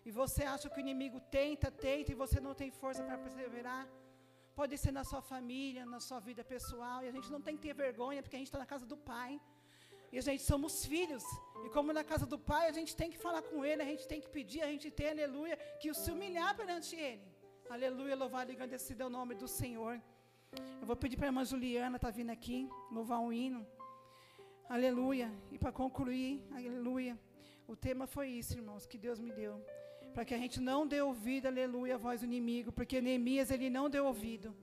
E 0.05 0.11
você 0.11 0.43
acha 0.55 0.71
que 0.71 0.79
o 0.81 0.85
inimigo 0.87 1.19
tenta, 1.39 1.69
tenta, 1.71 2.13
e 2.13 2.15
você 2.15 2.39
não 2.47 2.55
tem 2.55 2.71
força 2.71 3.03
para 3.03 3.19
perseverar. 3.19 3.85
Pode 4.55 4.75
ser 4.83 4.93
na 4.99 5.05
sua 5.11 5.21
família, 5.21 5.85
na 5.85 6.01
sua 6.01 6.21
vida 6.29 6.43
pessoal. 6.55 6.99
E 7.05 7.09
a 7.09 7.15
gente 7.17 7.31
não 7.35 7.41
tem 7.47 7.57
que 7.57 7.63
ter 7.67 7.75
vergonha, 7.75 8.23
porque 8.23 8.37
a 8.37 8.39
gente 8.39 8.49
está 8.49 8.59
na 8.59 8.71
casa 8.75 8.87
do 8.93 8.97
Pai. 8.97 9.33
E 10.13 10.19
a 10.19 10.23
gente 10.23 10.43
somos 10.43 10.75
filhos. 10.93 11.25
E 11.65 11.69
como 11.77 11.93
na 11.93 12.05
casa 12.13 12.25
do 12.25 12.39
Pai, 12.39 12.65
a 12.69 12.73
gente 12.79 12.95
tem 13.01 13.11
que 13.11 13.19
falar 13.19 13.43
com 13.43 13.65
Ele, 13.65 13.83
a 13.83 13.91
gente 13.93 14.07
tem 14.13 14.21
que 14.21 14.31
pedir, 14.31 14.63
a 14.63 14.71
gente 14.75 14.91
tem, 14.91 15.09
aleluia, 15.11 15.57
que 15.81 15.93
se 15.93 16.11
humilhar 16.11 16.57
perante 16.57 16.95
Ele. 16.97 17.27
Aleluia, 17.69 18.15
louvado 18.15 18.51
e 18.51 18.55
agradecido 18.55 19.03
é 19.03 19.07
o 19.07 19.11
nome 19.11 19.35
do 19.35 19.49
Senhor. 19.49 20.01
Eu 20.81 20.87
vou 20.87 20.97
pedir 20.97 21.17
para 21.17 21.27
a 21.27 21.31
irmã 21.31 21.45
Juliana, 21.45 21.97
está 21.97 22.11
vindo 22.11 22.31
aqui, 22.31 22.69
louvar 22.91 23.21
um 23.21 23.33
hino. 23.33 23.67
Aleluia. 24.69 25.31
E 25.51 25.59
para 25.59 25.73
concluir, 25.73 26.45
aleluia. 26.53 27.19
O 27.67 27.75
tema 27.75 28.07
foi 28.07 28.29
isso, 28.29 28.55
irmãos, 28.57 28.87
que 28.87 28.99
Deus 28.99 29.19
me 29.21 29.33
deu 29.33 29.65
para 30.17 30.25
que 30.25 30.35
a 30.35 30.39
gente 30.39 30.59
não 30.69 30.87
dê 30.87 30.99
ouvido, 31.03 31.45
aleluia, 31.45 31.97
à 31.97 31.99
voz 31.99 32.21
do 32.21 32.25
inimigo, 32.25 32.73
porque 32.73 33.03
Neemias 33.03 33.51
ele 33.51 33.69
não 33.69 33.91
deu 33.95 34.07
ouvido. 34.07 34.57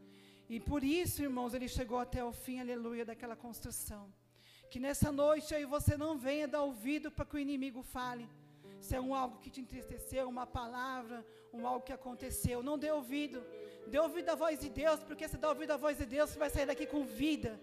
E 0.50 0.60
por 0.60 0.84
isso, 0.84 1.22
irmãos, 1.22 1.54
ele 1.54 1.68
chegou 1.68 2.00
até 2.00 2.22
o 2.26 2.32
fim, 2.32 2.60
aleluia, 2.60 3.06
daquela 3.06 3.36
construção. 3.36 4.12
Que 4.72 4.80
nessa 4.80 5.12
noite 5.12 5.54
aí 5.54 5.64
você 5.64 5.96
não 5.96 6.18
venha 6.18 6.48
dar 6.48 6.64
ouvido 6.64 7.12
para 7.12 7.24
que 7.24 7.36
o 7.36 7.40
inimigo 7.40 7.84
fale. 7.84 8.28
Se 8.82 8.96
é 8.96 9.00
um 9.00 9.14
algo 9.14 9.38
que 9.44 9.52
te 9.52 9.62
entristeceu, 9.62 10.28
uma 10.28 10.48
palavra, 10.48 11.24
um 11.54 11.68
algo 11.68 11.86
que 11.86 11.94
aconteceu, 11.94 12.64
não 12.64 12.76
dê 12.76 12.90
ouvido. 12.90 13.40
Dê 13.88 14.00
ouvido 14.00 14.30
à 14.30 14.36
voz 14.36 14.60
de 14.60 14.70
Deus, 14.70 15.00
porque 15.02 15.28
se 15.28 15.38
dá 15.38 15.50
ouvido 15.50 15.72
à 15.72 15.78
voz 15.78 15.98
de 15.98 16.06
Deus, 16.06 16.30
você 16.30 16.40
vai 16.40 16.50
sair 16.50 16.66
daqui 16.66 16.86
com 16.86 17.04
vida. 17.04 17.60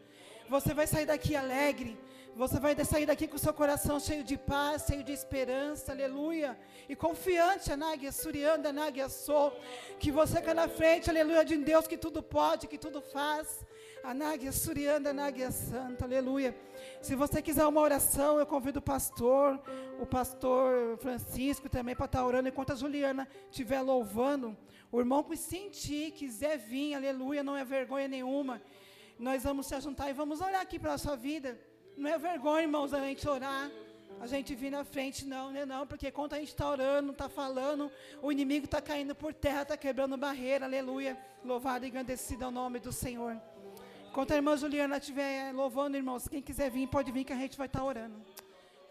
Você 0.49 0.75
vai 0.75 0.87
sair 0.87 1.07
daqui 1.07 1.35
alegre. 1.37 1.99
Você 2.37 2.61
vai 2.61 2.75
sair 2.85 3.07
daqui 3.07 3.27
com 3.27 3.37
o 3.37 3.39
seu 3.39 3.53
coração 3.53 3.99
cheio 3.99 4.23
de 4.23 4.37
paz, 4.37 4.85
cheio 4.87 5.03
de 5.03 5.13
esperança, 5.13 5.93
aleluia. 5.93 6.59
E 6.89 6.95
confiante, 6.95 7.73
Anáguia 7.73 8.13
Surianda, 8.13 8.69
Anáguia 8.69 9.09
Sou, 9.09 9.53
que 9.99 10.11
você 10.13 10.41
cai 10.41 10.55
na 10.55 10.69
frente, 10.69 11.11
aleluia, 11.11 11.45
de 11.45 11.57
Deus 11.57 11.87
que 11.87 11.97
tudo 11.97 12.23
pode, 12.23 12.69
que 12.69 12.79
tudo 12.79 13.03
faz. 13.03 13.65
Anáguia 14.03 14.53
Surianda, 14.53 15.11
Anáguia 15.11 15.51
Santa, 15.51 16.05
aleluia. 16.05 16.57
Se 17.03 17.15
você 17.15 17.43
quiser 17.43 17.67
uma 17.67 17.81
oração, 17.81 18.39
eu 18.39 18.47
convido 18.47 18.79
o 18.79 18.83
pastor, 18.83 19.61
o 20.01 20.07
pastor 20.07 20.97
Francisco 20.99 21.69
também 21.69 21.95
para 21.95 22.07
estar 22.07 22.25
orando, 22.25 22.49
enquanto 22.49 22.73
a 22.73 22.77
Juliana 22.77 23.29
estiver 23.51 23.83
louvando. 23.83 24.57
O 24.93 24.99
irmão 24.99 25.23
que 25.23 25.37
sentir, 25.37 26.13
quiser 26.13 26.59
vir, 26.59 26.95
aleluia, 26.95 27.43
não 27.43 27.57
é 27.57 27.65
vergonha 27.65 28.09
nenhuma. 28.09 28.61
Nós 29.19 29.45
vamos 29.45 29.67
se 29.67 29.81
juntar 29.81 30.11
e 30.11 30.13
vamos 30.13 30.41
orar 30.41 30.61
aqui 30.61 30.79
pela 30.79 30.99
sua 30.99 31.15
vida. 31.15 31.59
Não 31.97 32.11
é 32.11 32.19
vergonha, 32.19 32.63
irmãos, 32.63 32.93
a 32.93 33.01
gente 33.01 33.29
orar. 33.29 33.71
A 34.21 34.27
gente 34.27 34.55
vir 34.55 34.71
na 34.71 34.85
frente, 34.85 35.25
não, 35.25 35.51
né? 35.51 35.65
Não, 35.65 35.87
porque 35.87 36.11
quando 36.11 36.35
a 36.35 36.39
gente 36.39 36.49
está 36.49 36.69
orando, 36.69 37.13
está 37.13 37.29
falando, 37.29 37.91
o 38.21 38.33
inimigo 38.33 38.67
está 38.67 38.81
caindo 38.81 39.15
por 39.15 39.33
terra, 39.33 39.63
está 39.63 39.77
quebrando 39.77 40.17
barreira, 40.17 40.67
aleluia. 40.67 41.17
Louvado 41.45 41.85
e 41.85 41.89
agradecido 41.89 42.45
ao 42.45 42.51
nome 42.51 42.81
do 42.81 42.93
Senhor. 42.93 43.41
Enquanto 44.11 44.33
a 44.33 44.37
irmã 44.37 44.57
Juliana 44.57 44.99
estiver 44.99 45.53
louvando, 45.55 45.97
irmãos, 45.97 46.27
quem 46.27 46.43
quiser 46.43 46.71
vir, 46.71 46.89
pode 46.89 47.13
vir 47.13 47.25
que 47.25 47.33
a 47.33 47.37
gente 47.37 47.57
vai 47.57 47.67
estar 47.67 47.79
tá 47.79 47.85
orando. 47.85 48.21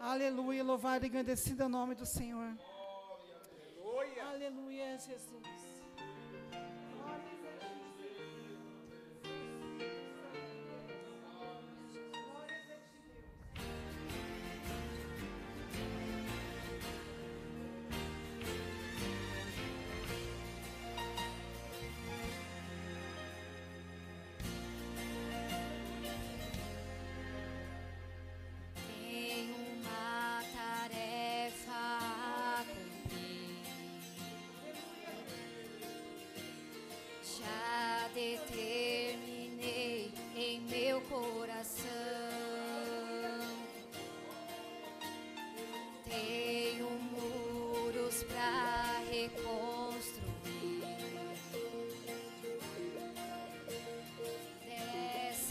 Aleluia, 0.00 0.64
louvado 0.64 1.04
e 1.04 1.08
agradecido 1.08 1.62
ao 1.62 1.68
nome 1.68 1.94
do 1.94 2.06
Senhor. 2.06 2.56
Aleluia, 3.78 4.24
aleluia 4.30 4.98
Jesus. 4.98 5.69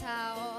Sao. 0.00 0.49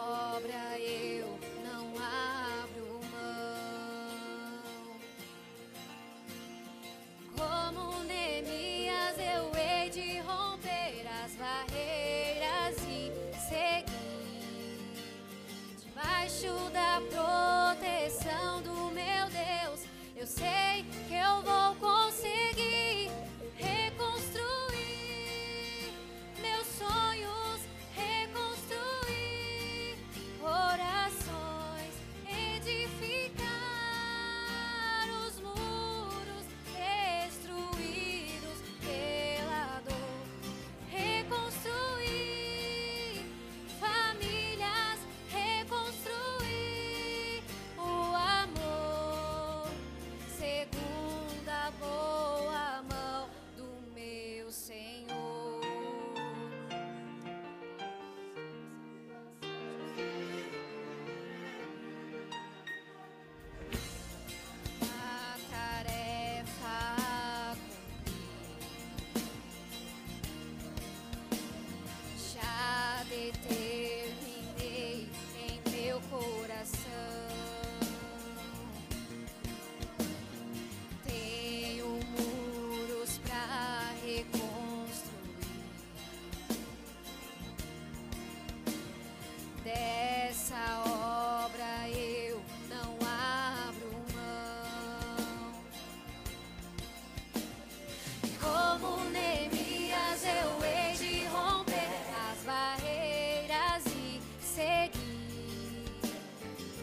como 98.81 99.09
Neemias 99.11 100.23
eu 100.25 100.65
hei 100.65 100.93
de 100.97 101.25
romper 101.27 101.87
as 102.31 102.43
barreiras 102.43 103.85
e 103.85 104.19
seguir 104.43 105.85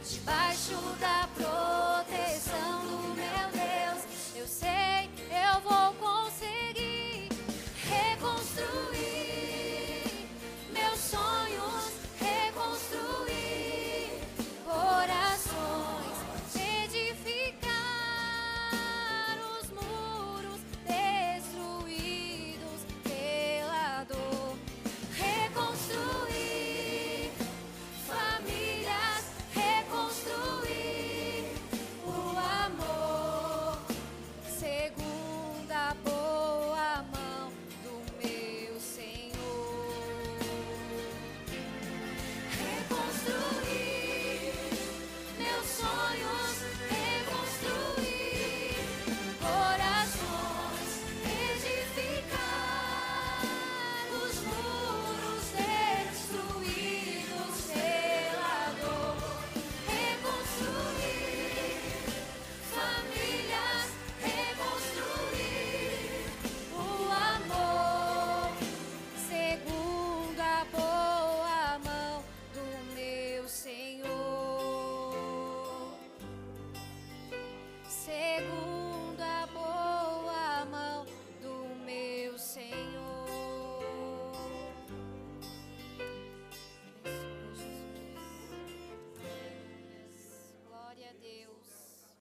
debaixo 0.09 0.77
da 1.01 1.29